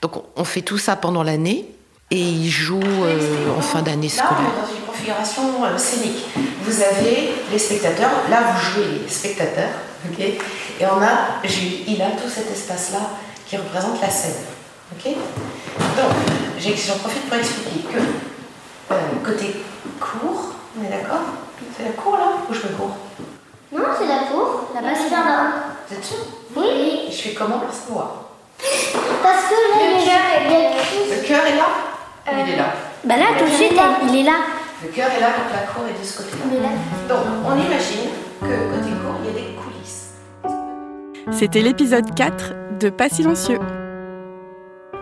Donc, 0.02 0.12
on- 0.36 0.44
fait 0.44 0.62
tout 0.62 0.78
ça 0.78 0.94
pendant 0.94 1.24
l'année 1.24 1.66
et 2.12 2.20
ils 2.20 2.48
jouent 2.48 2.80
euh, 3.04 3.50
en 3.58 3.60
fin 3.60 3.82
d'année 3.82 4.06
Là, 4.06 4.12
scolaire. 4.24 4.36
on 4.38 4.42
est 4.44 4.62
dans 4.66 4.74
une 4.78 4.86
configuration 4.86 5.64
euh, 5.64 5.76
scénique. 5.76 6.24
Vous 6.62 6.80
avez 6.80 7.32
les 7.50 7.58
spectateurs, 7.58 8.10
là 8.30 8.42
vous 8.52 8.70
jouez 8.70 9.00
les 9.04 9.08
spectateurs, 9.12 9.70
ok? 10.08 10.20
Et 10.20 10.38
on 10.86 11.02
a, 11.02 11.42
il 11.88 12.00
a 12.00 12.10
tout 12.12 12.28
cet 12.32 12.50
espace-là 12.52 13.00
qui 13.48 13.56
représente 13.56 14.00
la 14.00 14.08
scène, 14.10 14.36
ok? 14.92 15.12
Donc, 15.96 16.12
j'en 16.56 16.98
profite 16.98 17.22
pour 17.28 17.36
expliquer 17.36 17.80
que 17.92 17.98
euh, 18.94 18.96
côté 19.24 19.56
cours, 19.98 20.54
on 20.80 20.84
est 20.86 20.90
d'accord? 20.90 21.20
C'est 21.76 21.84
la 21.84 21.90
cour 21.90 22.16
là? 22.16 22.24
Ou 22.48 22.54
je 22.54 22.60
me 22.68 22.72
cours 22.76 22.96
Non, 23.72 23.84
c'est 23.98 24.06
la 24.06 24.18
cour. 24.30 24.68
Là-bas, 24.74 24.94
c'est 24.94 25.04
le 25.04 25.10
jardin. 25.10 25.52
Vous 25.88 25.96
êtes 25.96 26.04
sûr? 26.04 26.18
Oui. 26.56 27.08
Je 27.10 27.16
fais 27.16 27.34
comment 27.34 27.58
pour 27.58 27.72
savoir? 27.72 28.10
Parce 29.22 29.44
que 29.48 29.54
là, 29.54 30.00
y 30.04 30.10
a 30.10 30.70
écrit- 30.70 31.10
Le 31.10 31.26
cœur 31.28 31.46
est 31.46 31.56
là? 31.56 31.66
Il 32.44 32.52
est 32.52 32.56
là. 32.56 32.64
Bah 33.04 33.16
là, 33.16 33.24
tout 33.38 33.44
de 33.44 33.50
suite, 33.50 33.72
il 34.08 34.16
est 34.16 34.22
là. 34.24 34.32
Le 34.82 34.88
cœur 34.90 35.06
est 35.16 35.20
là 35.20 35.28
quand 35.36 35.54
la 35.54 35.66
cour 35.72 35.84
est 35.88 35.98
de 35.98 36.04
ce 36.04 36.18
côté-là. 36.18 36.68
Donc, 37.08 37.24
on 37.46 37.52
imagine 37.54 38.10
que 38.40 38.46
côté 38.46 38.90
cour, 39.02 39.14
il 39.22 39.26
y 39.26 39.30
a 39.30 39.32
des 39.32 39.54
coulisses. 39.56 40.10
C'était 41.38 41.60
l'épisode 41.60 42.14
4 42.14 42.52
de 42.78 42.90
Pas 42.90 43.08
silencieux. 43.08 43.58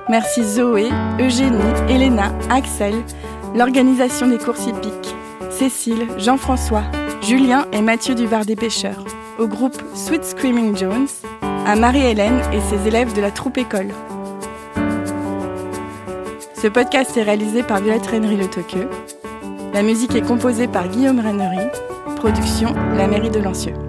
Merci 0.09 0.45
Zoé, 0.45 0.91
Eugénie, 1.19 1.59
Elena, 1.89 2.31
Axel, 2.51 2.95
l'organisation 3.57 4.29
des 4.29 4.39
courses 4.39 4.67
hippiques, 4.67 5.15
Cécile, 5.59 6.07
Jean-François, 6.19 6.83
Julien 7.23 7.67
et 7.73 7.81
Mathieu 7.81 8.15
du 8.15 8.27
Var 8.27 8.45
des 8.45 8.57
Pêcheurs, 8.57 9.03
au 9.39 9.47
groupe 9.47 9.81
Sweet 9.95 10.23
Screaming 10.23 10.77
Jones, 10.77 11.07
à 11.67 11.75
Marie-Hélène 11.77 12.43
et 12.53 12.61
ses 12.61 12.87
élèves 12.87 13.15
de 13.15 13.23
la 13.23 13.31
troupe 13.31 13.57
école. 13.57 13.89
Ce 16.61 16.67
podcast 16.67 17.17
est 17.17 17.23
réalisé 17.23 17.63
par 17.63 17.81
Violette 17.81 18.07
Rennery 18.07 18.37
Le 18.37 18.51
Toqueux. 18.51 18.91
La 19.73 19.83
musique 19.83 20.15
est 20.15 20.27
composée 20.27 20.69
par 20.69 20.89
Guillaume 20.89 21.21
Rennery. 21.21 21.69
Production 22.17 22.75
La 22.95 23.07
Mairie 23.07 23.31
de 23.31 23.41
Lancieux. 23.41 23.86